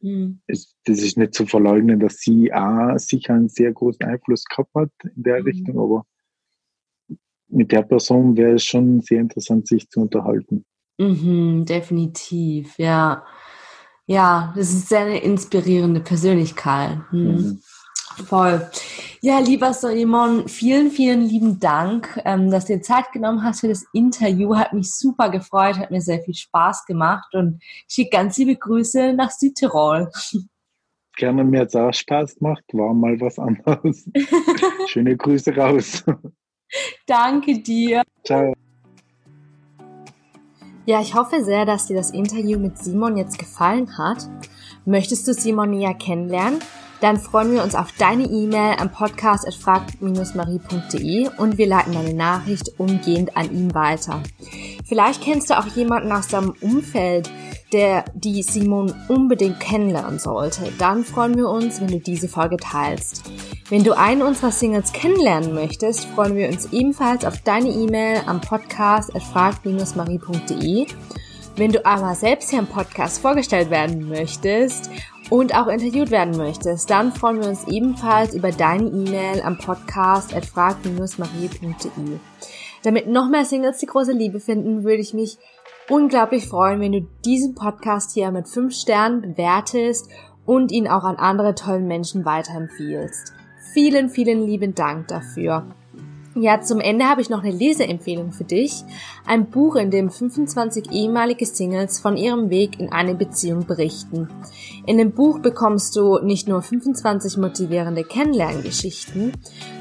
Mhm. 0.00 0.40
Es, 0.46 0.74
das 0.84 1.00
ist 1.00 1.16
nicht 1.16 1.34
zu 1.34 1.46
verleugnen, 1.46 2.00
dass 2.00 2.18
sie 2.18 2.52
auch 2.52 2.98
sicher 2.98 3.34
einen 3.34 3.48
sehr 3.48 3.72
großen 3.72 4.04
Einfluss 4.04 4.44
gehabt 4.44 4.74
hat 4.74 4.90
in 5.14 5.22
der 5.22 5.40
mhm. 5.40 5.46
Richtung, 5.46 5.78
aber 5.78 6.06
mit 7.48 7.70
der 7.70 7.82
Person 7.82 8.36
wäre 8.36 8.54
es 8.54 8.64
schon 8.64 9.00
sehr 9.02 9.20
interessant, 9.20 9.68
sich 9.68 9.88
zu 9.90 10.00
unterhalten. 10.00 10.64
Mhm, 10.98 11.64
definitiv, 11.66 12.78
ja. 12.78 13.24
Ja, 14.06 14.52
das 14.56 14.70
ist 14.70 14.88
sehr 14.88 15.00
eine 15.00 15.22
inspirierende 15.22 16.00
Persönlichkeit. 16.00 16.98
Hm. 17.10 17.34
Mhm. 17.34 17.62
Voll. 18.26 18.68
Ja, 19.20 19.38
lieber 19.38 19.72
Solimon, 19.72 20.48
vielen, 20.48 20.90
vielen 20.90 21.22
lieben 21.22 21.60
Dank, 21.60 22.20
ähm, 22.24 22.50
dass 22.50 22.66
du 22.66 22.74
dir 22.74 22.82
Zeit 22.82 23.12
genommen 23.12 23.42
hast 23.42 23.60
für 23.60 23.68
das 23.68 23.84
Interview. 23.92 24.56
Hat 24.56 24.72
mich 24.72 24.94
super 24.94 25.30
gefreut, 25.30 25.78
hat 25.78 25.90
mir 25.90 26.00
sehr 26.00 26.20
viel 26.22 26.34
Spaß 26.34 26.86
gemacht 26.86 27.34
und 27.34 27.62
schicke 27.88 28.16
ganz 28.16 28.36
liebe 28.38 28.56
Grüße 28.56 29.12
nach 29.12 29.30
Südtirol. 29.30 30.10
Gerne, 31.16 31.44
mir 31.44 31.60
hat 31.60 31.68
es 31.68 31.76
auch 31.76 31.92
Spaß 31.92 32.36
gemacht, 32.36 32.64
war 32.72 32.94
mal 32.94 33.20
was 33.20 33.38
anderes. 33.38 34.08
Schöne 34.88 35.16
Grüße 35.16 35.54
raus. 35.54 36.04
Danke 37.06 37.60
dir. 37.60 38.02
Ciao. 38.24 38.54
Ja, 40.84 41.00
ich 41.00 41.14
hoffe 41.14 41.44
sehr, 41.44 41.64
dass 41.64 41.86
dir 41.86 41.96
das 41.96 42.10
Interview 42.10 42.58
mit 42.58 42.76
Simon 42.78 43.16
jetzt 43.16 43.38
gefallen 43.38 43.96
hat. 43.98 44.28
Möchtest 44.84 45.28
du 45.28 45.32
Simon 45.32 45.70
näher 45.70 45.94
kennenlernen? 45.94 46.58
Dann 47.02 47.18
freuen 47.18 47.52
wir 47.52 47.62
uns 47.64 47.74
auf 47.74 47.92
deine 47.98 48.24
E-Mail 48.24 48.76
am 48.78 48.92
podcast.frag-marie.de 48.92 51.30
und 51.36 51.58
wir 51.58 51.66
leiten 51.66 51.94
deine 51.94 52.14
Nachricht 52.14 52.78
umgehend 52.78 53.36
an 53.36 53.52
ihn 53.52 53.74
weiter. 53.74 54.22
Vielleicht 54.86 55.20
kennst 55.20 55.50
du 55.50 55.58
auch 55.58 55.66
jemanden 55.66 56.12
aus 56.12 56.28
deinem 56.28 56.54
Umfeld, 56.60 57.28
der 57.72 58.04
die 58.14 58.44
Simon 58.44 58.94
unbedingt 59.08 59.58
kennenlernen 59.58 60.20
sollte. 60.20 60.72
Dann 60.78 61.04
freuen 61.04 61.36
wir 61.36 61.48
uns, 61.48 61.80
wenn 61.80 61.88
du 61.88 61.98
diese 61.98 62.28
Folge 62.28 62.56
teilst. 62.56 63.24
Wenn 63.68 63.82
du 63.82 63.98
einen 63.98 64.22
unserer 64.22 64.52
Singles 64.52 64.92
kennenlernen 64.92 65.54
möchtest, 65.54 66.04
freuen 66.04 66.36
wir 66.36 66.48
uns 66.48 66.72
ebenfalls 66.72 67.24
auf 67.24 67.40
deine 67.40 67.70
E-Mail 67.70 68.22
am 68.26 68.40
Podcast 68.40 69.12
at 69.16 69.24
frag-marie.de. 69.24 70.86
Wenn 71.56 71.72
du 71.72 71.84
aber 71.84 72.14
selbst 72.14 72.50
hier 72.50 72.60
im 72.60 72.66
Podcast 72.66 73.20
vorgestellt 73.20 73.68
werden 73.68 74.08
möchtest 74.08 74.90
und 75.28 75.54
auch 75.54 75.66
interviewt 75.66 76.10
werden 76.10 76.36
möchtest, 76.36 76.88
dann 76.88 77.12
freuen 77.12 77.40
wir 77.40 77.48
uns 77.48 77.68
ebenfalls 77.68 78.34
über 78.34 78.50
deine 78.52 78.88
E-Mail 78.88 79.42
am 79.42 79.58
Podcast 79.58 80.34
at 80.34 80.46
frag-marie.de. 80.46 82.18
Damit 82.82 83.06
noch 83.06 83.28
mehr 83.28 83.44
Singles 83.44 83.78
die 83.78 83.86
große 83.86 84.12
Liebe 84.12 84.40
finden, 84.40 84.82
würde 84.82 85.02
ich 85.02 85.12
mich 85.12 85.36
unglaublich 85.88 86.48
freuen, 86.48 86.80
wenn 86.80 86.92
du 86.92 87.06
diesen 87.24 87.54
Podcast 87.54 88.12
hier 88.12 88.30
mit 88.30 88.48
5 88.48 88.74
Sternen 88.74 89.20
bewertest 89.20 90.08
und 90.46 90.72
ihn 90.72 90.88
auch 90.88 91.04
an 91.04 91.16
andere 91.16 91.54
tollen 91.54 91.86
Menschen 91.86 92.24
weiterempfiehlst. 92.24 93.34
Vielen, 93.74 94.08
vielen 94.08 94.46
lieben 94.46 94.74
Dank 94.74 95.08
dafür. 95.08 95.66
Ja, 96.34 96.62
zum 96.62 96.80
Ende 96.80 97.04
habe 97.04 97.20
ich 97.20 97.28
noch 97.28 97.42
eine 97.42 97.52
Leseempfehlung 97.52 98.32
für 98.32 98.44
dich. 98.44 98.84
Ein 99.26 99.50
Buch, 99.50 99.76
in 99.76 99.90
dem 99.90 100.10
25 100.10 100.90
ehemalige 100.90 101.44
Singles 101.44 101.98
von 101.98 102.16
ihrem 102.16 102.48
Weg 102.48 102.80
in 102.80 102.90
eine 102.90 103.14
Beziehung 103.14 103.66
berichten. 103.66 104.30
In 104.86 104.96
dem 104.96 105.12
Buch 105.12 105.40
bekommst 105.40 105.94
du 105.94 106.20
nicht 106.20 106.48
nur 106.48 106.62
25 106.62 107.36
motivierende 107.36 108.02
Kennenlerngeschichten, 108.02 109.32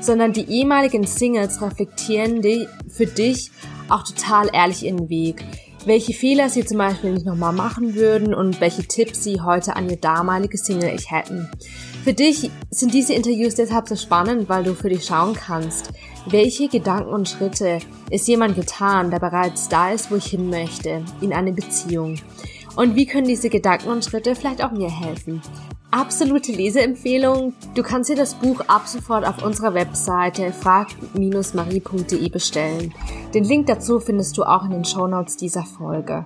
sondern 0.02 0.34
die 0.34 0.50
ehemaligen 0.50 1.06
Singles 1.06 1.62
reflektieren 1.62 2.42
die 2.42 2.68
für 2.90 3.06
dich 3.06 3.52
auch 3.88 4.04
total 4.04 4.50
ehrlich 4.54 4.84
ihren 4.84 5.10
Weg 5.10 5.46
welche 5.86 6.14
Fehler 6.14 6.50
sie 6.50 6.66
zum 6.66 6.78
Beispiel 6.78 7.14
nicht 7.14 7.26
nochmal 7.26 7.54
machen 7.54 7.96
würden 7.96 8.34
und 8.34 8.62
welche 8.62 8.84
Tipps 8.84 9.24
sie 9.24 9.42
heute 9.42 9.76
an 9.76 9.90
ihr 9.90 9.98
damaliges 9.98 10.66
Single-Ich 10.66 11.12
hätten. 11.12 11.50
Für 12.04 12.14
dich 12.14 12.50
sind 12.72 12.96
diese 12.96 13.14
Interviews 13.14 13.54
deshalb 13.54 13.88
so 13.88 13.96
spannend, 13.96 14.50
weil 14.50 14.64
du 14.64 14.74
für 14.74 14.90
dich 14.90 15.06
schauen 15.06 15.36
kannst, 15.36 15.92
welche 16.26 16.68
Gedanken 16.68 17.14
und 17.14 17.30
Schritte 17.30 17.78
ist 18.10 18.28
jemand 18.28 18.56
getan, 18.56 19.12
der 19.12 19.20
bereits 19.20 19.70
da 19.70 19.92
ist, 19.92 20.10
wo 20.10 20.16
ich 20.16 20.26
hin 20.26 20.50
möchte, 20.50 21.04
in 21.22 21.32
eine 21.32 21.54
Beziehung. 21.54 22.18
Und 22.76 22.96
wie 22.96 23.06
können 23.06 23.28
diese 23.28 23.50
Gedanken 23.50 23.90
und 23.90 24.04
Schritte 24.04 24.34
vielleicht 24.34 24.64
auch 24.64 24.72
mir 24.72 24.90
helfen? 24.90 25.44
Absolute 25.92 26.54
Leseempfehlung. 26.54 27.54
Du 27.76 27.84
kannst 27.84 28.10
dir 28.10 28.16
das 28.16 28.34
Buch 28.34 28.62
ab 28.62 28.88
sofort 28.88 29.24
auf 29.24 29.44
unserer 29.44 29.76
Webseite 29.76 30.54
frag-marie.de 30.54 32.30
bestellen. 32.30 32.96
Den 33.36 33.44
Link 33.44 33.68
dazu 33.68 34.00
findest 34.00 34.38
du 34.40 34.44
auch 34.44 34.66
in 34.66 34.72
den 34.72 34.86
Shownotes 34.86 35.38
dieser 35.38 35.66
Folge. 35.66 36.26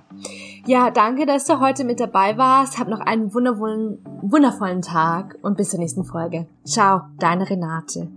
Ja, 0.66 0.90
danke, 0.90 1.26
dass 1.26 1.44
du 1.44 1.60
heute 1.60 1.84
mit 1.84 2.00
dabei 2.00 2.36
warst. 2.36 2.78
Hab 2.78 2.88
noch 2.88 3.00
einen 3.00 3.32
wundervollen, 3.32 3.98
wundervollen 4.22 4.82
Tag 4.82 5.38
und 5.42 5.56
bis 5.56 5.70
zur 5.70 5.78
nächsten 5.78 6.04
Folge. 6.04 6.46
Ciao, 6.64 7.02
deine 7.18 7.48
Renate. 7.48 8.08